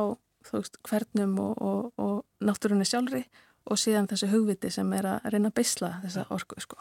veist, 0.51 0.77
hvernum 0.87 1.37
og, 1.43 1.61
og, 1.61 1.91
og 1.99 2.45
náttúrunni 2.45 2.87
sjálfri 2.87 3.23
og 3.63 3.79
síðan 3.79 4.09
þessu 4.11 4.29
hugviti 4.31 4.71
sem 4.73 4.89
er 4.95 5.07
að 5.07 5.29
reyna 5.31 5.51
að 5.51 5.57
beisla 5.59 5.93
þessa 6.03 6.25
orku 6.35 6.59
sko. 6.63 6.79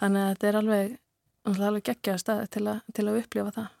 þannig 0.00 0.22
að 0.22 0.28
þetta 0.32 0.48
er 0.48 0.60
alveg, 0.60 0.96
alveg 1.52 1.88
geggjaða 1.90 2.22
staði 2.22 2.52
til, 2.54 2.66
til 2.94 3.06
að 3.06 3.20
upplifa 3.22 3.54
það. 3.58 3.72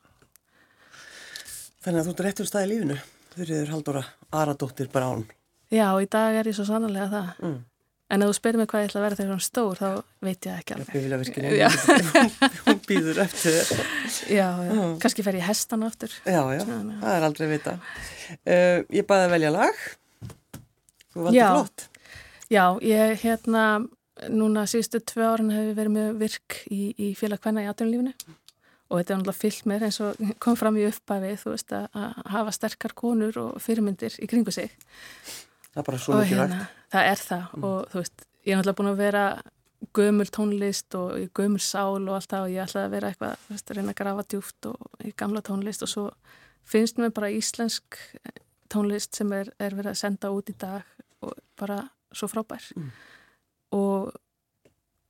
Þannig 1.86 2.00
að 2.00 2.06
þú 2.08 2.14
ert 2.14 2.24
réttur 2.26 2.50
staði 2.50 2.66
í 2.66 2.72
lífinu 2.74 2.98
þurfiður 3.36 3.72
Haldóra 3.74 4.04
Aradóttir 4.34 4.90
Brán 4.90 5.26
Já, 5.72 5.88
í 5.98 6.06
dag 6.10 6.36
er 6.38 6.46
ég 6.46 6.54
svo 6.54 6.66
sannlega 6.66 7.08
það. 7.10 7.30
Mm. 7.42 7.56
en 8.06 8.22
ef 8.22 8.28
þú 8.30 8.34
spyrir 8.38 8.60
mig 8.60 8.68
hvað 8.70 8.82
ég 8.84 8.90
ætla 8.90 9.00
að 9.00 9.04
vera 9.06 9.16
þegar 9.18 9.32
hún 9.34 9.42
stór 9.42 9.80
þá 9.80 9.88
veit 10.22 10.46
ég 10.46 10.60
ekki 10.60 10.74
alveg. 10.76 10.92
Ég 10.94 11.06
vilja 11.06 11.18
virkina, 11.18 11.70
hún 12.68 12.75
býður 12.88 13.20
eftir 13.26 13.58
þér 13.58 13.82
Já, 14.30 14.48
já. 14.66 14.72
Mm. 14.72 14.94
kannski 15.02 15.26
fer 15.26 15.38
ég 15.38 15.46
hestan 15.48 15.84
aftur 15.86 16.14
Já, 16.24 16.40
já, 16.54 16.62
Svona, 16.64 16.96
það 17.02 17.18
er 17.18 17.28
aldrei 17.28 17.50
vita 17.50 17.76
uh, 17.76 18.78
Ég 18.94 19.06
bæði 19.08 19.28
að 19.28 19.36
velja 19.36 19.52
lag 19.54 19.84
Þú 21.12 21.28
valdi 21.28 21.44
flott 21.44 21.86
Já, 22.46 22.64
ég 22.86 23.22
hérna, 23.24 23.62
núna 24.30 24.66
síðustu 24.70 25.00
tvö 25.02 25.32
árin 25.32 25.50
hefur 25.50 25.78
verið 25.80 25.94
með 25.96 26.10
virk 26.20 26.58
í, 26.70 26.92
í 26.94 27.08
félag 27.18 27.42
hvenna 27.42 27.64
í 27.64 27.70
aðdunlífinu 27.72 28.12
og 28.86 29.00
þetta 29.00 29.12
er 29.12 29.18
náttúrulega 29.18 29.40
fyllt 29.40 29.66
með 29.66 29.84
eins 29.88 29.98
og 30.04 30.20
kom 30.42 30.58
fram 30.58 30.78
í 30.78 30.84
uppæfi, 30.86 31.32
þú 31.40 31.54
veist, 31.56 31.74
að 31.74 32.20
hafa 32.30 32.54
sterkar 32.54 32.94
konur 32.98 33.38
og 33.42 33.56
fyrirmyndir 33.62 34.14
í 34.22 34.28
kringu 34.30 34.54
sig. 34.54 34.76
Það 35.72 35.80
er 35.82 35.88
bara 35.88 36.02
svo 36.04 36.20
mikið 36.20 36.38
hérna, 36.38 36.60
rægt. 36.60 36.84
Það 36.94 37.10
er 37.10 37.22
það 37.24 37.42
mm. 37.42 37.66
og 37.66 37.90
þú 37.90 38.02
veist, 38.02 38.26
ég 38.46 38.52
er 38.52 38.60
náttúrulega 38.60 38.78
búin 38.80 38.92
að 38.92 39.02
vera 39.02 39.24
gömul 39.96 40.28
tónlist 40.32 40.94
og 40.98 41.28
gömul 41.36 41.62
sál 41.62 42.08
og 42.08 42.14
allt 42.16 42.30
það 42.30 42.46
og 42.46 42.52
ég 42.54 42.64
ætlaði 42.64 42.86
að 42.86 42.94
vera 42.96 43.10
eitthvað, 43.12 43.46
veist, 43.50 43.70
að 43.70 43.78
reyna 43.78 43.92
að 43.92 44.00
grafa 44.00 44.26
djúft 44.32 44.68
og 44.70 45.04
í 45.04 45.12
gamla 45.16 45.42
tónlist 45.44 45.84
og 45.84 45.92
svo 45.92 46.04
finnst 46.66 47.00
mér 47.00 47.12
bara 47.16 47.32
íslensk 47.32 47.98
tónlist 48.72 49.16
sem 49.16 49.32
er, 49.36 49.50
er 49.58 49.76
verið 49.76 49.92
að 49.92 50.00
senda 50.00 50.32
út 50.34 50.50
í 50.50 50.56
dag 50.58 50.86
og 51.24 51.36
bara 51.58 51.82
svo 52.16 52.28
frábær 52.30 52.64
mm. 52.76 52.88
og 53.76 54.14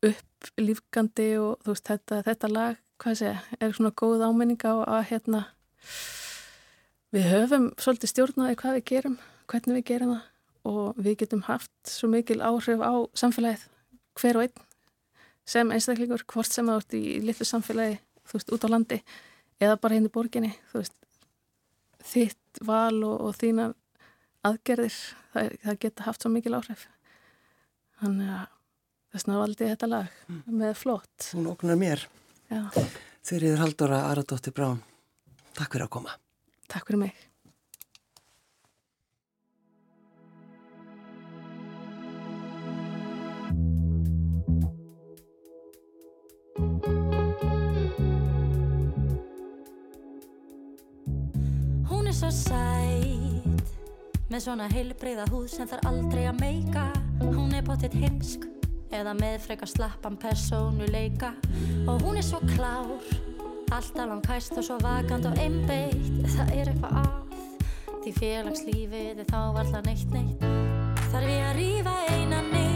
upplýfgandi 0.07 1.31
og 1.41 1.63
þú 1.65 1.73
veist 1.73 1.91
þetta, 1.91 2.21
þetta 2.27 2.53
lag, 2.53 2.81
hvað 3.03 3.19
sé, 3.23 3.33
er 3.61 3.77
svona 3.77 3.95
góð 3.97 4.27
ámenning 4.27 4.61
á 4.67 4.75
að 4.85 5.07
hérna 5.13 5.45
við 7.15 7.31
höfum 7.33 7.71
svolítið 7.81 8.13
stjórnaði 8.13 8.59
hvað 8.61 8.79
við 8.79 8.89
gerum, 8.91 9.19
hvernig 9.51 9.81
við 9.81 9.89
gerum 9.93 10.17
það 10.17 10.33
og 10.67 10.99
við 10.99 11.19
getum 11.23 11.45
haft 11.47 11.73
svo 11.87 12.11
mikil 12.11 12.41
áhrif 12.43 12.83
á 12.83 12.95
samfélagið 13.15 13.67
hver 14.17 14.41
og 14.41 14.47
einn 14.47 14.65
sem 15.47 15.71
einstaklingur, 15.71 16.25
hvort 16.27 16.51
sem 16.51 16.67
það 16.67 16.81
ert 16.83 16.95
í 16.99 17.05
litlu 17.23 17.47
samfélagi, 17.47 18.01
þú 18.27 18.39
veist, 18.39 18.53
út 18.57 18.67
á 18.67 18.69
landi 18.73 19.01
eða 19.63 19.79
bara 19.79 19.95
hérna 19.95 20.11
í 20.11 20.15
borginni, 20.17 20.53
þú 20.73 20.83
veist 20.83 20.97
þitt 22.07 22.61
val 22.67 22.99
og, 23.07 23.17
og 23.29 23.39
þína 23.39 23.71
aðgerðir, 24.47 24.99
það, 25.33 25.57
það 25.63 25.81
geta 25.85 26.07
haft 26.09 26.25
svo 26.25 26.33
mikil 26.35 26.57
áhrif 26.59 26.87
Þannig 27.97 28.29
að 28.29 28.49
þess 29.13 29.25
vegna 29.25 29.39
valdi 29.41 29.65
ég 29.65 29.73
þetta 29.73 29.89
lag 29.89 30.17
mm. 30.29 30.41
með 30.61 30.73
flott. 30.77 31.29
Hún 31.33 31.47
oknar 31.49 31.79
mér. 31.81 32.03
Já. 32.53 32.61
Þurriður 33.27 33.63
Haldóra 33.63 34.01
Aradóttir 34.11 34.55
Brán, 34.55 34.83
takk 35.57 35.73
fyrir 35.73 35.87
að 35.87 35.95
koma. 35.97 36.17
Takk 36.69 36.91
fyrir 36.91 37.07
mig. 37.07 37.23
Svo 52.17 52.31
sætt 52.33 53.73
með 54.31 54.41
svona 54.41 54.67
heilbreyða 54.73 55.27
húð 55.29 55.51
sem 55.53 55.69
þarf 55.69 55.89
aldrei 55.91 56.23
að 56.31 56.39
meika. 56.41 56.85
Hún 57.21 57.53
er 57.53 57.65
bóttið 57.67 57.97
heimsk 58.01 58.47
eða 58.95 59.13
með 59.19 59.37
frekar 59.45 59.69
slappan 59.69 60.17
persónuleika. 60.21 61.35
Og 61.85 62.01
hún 62.07 62.17
er 62.17 62.25
svo 62.25 62.41
klár 62.55 62.95
alltaf 63.75 64.07
langt 64.07 64.31
hæst 64.31 64.57
og 64.57 64.65
svo 64.65 64.79
vakant 64.81 65.29
og 65.29 65.37
einbeitt. 65.43 66.31
Það 66.39 66.55
er 66.57 66.73
eitthvað 66.73 67.03
að 67.03 67.13
því 68.07 68.15
félagslífið 68.23 69.21
er 69.27 69.29
þá 69.29 69.41
alltaf 69.43 69.85
neitt 69.85 70.17
neitt. 70.17 70.49
Þarf 71.11 71.29
ég 71.35 71.45
að 71.51 71.61
rýfa 71.61 71.99
eina 72.15 72.41
niður 72.49 72.76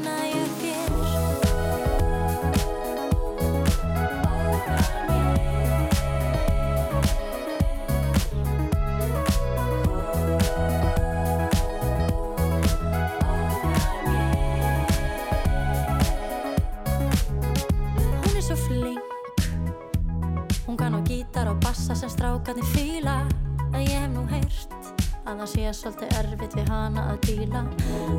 sé 25.71 25.87
svolítið 25.87 26.17
erfitt 26.19 26.55
við 26.57 26.69
hana 26.71 27.03
að 27.11 27.19
díla. 27.27 27.61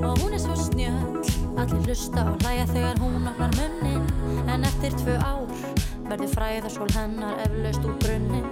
Og 0.09 0.23
hún 0.23 0.33
er 0.33 0.41
svo 0.41 0.57
snjöll 0.57 1.59
allir 1.61 1.85
lusta 1.89 2.25
og 2.31 2.41
hlæja 2.41 2.65
þegar 2.71 3.01
hún 3.03 3.29
opnar 3.29 3.53
munnin 3.59 4.49
en 4.49 4.65
eftir 4.69 4.97
tvö 5.03 5.19
ár 5.21 5.53
verður 6.09 6.33
fræðarsól 6.33 6.89
hennar 6.97 7.41
eflaust 7.45 7.85
úr 7.89 7.99
brunnin 8.05 8.52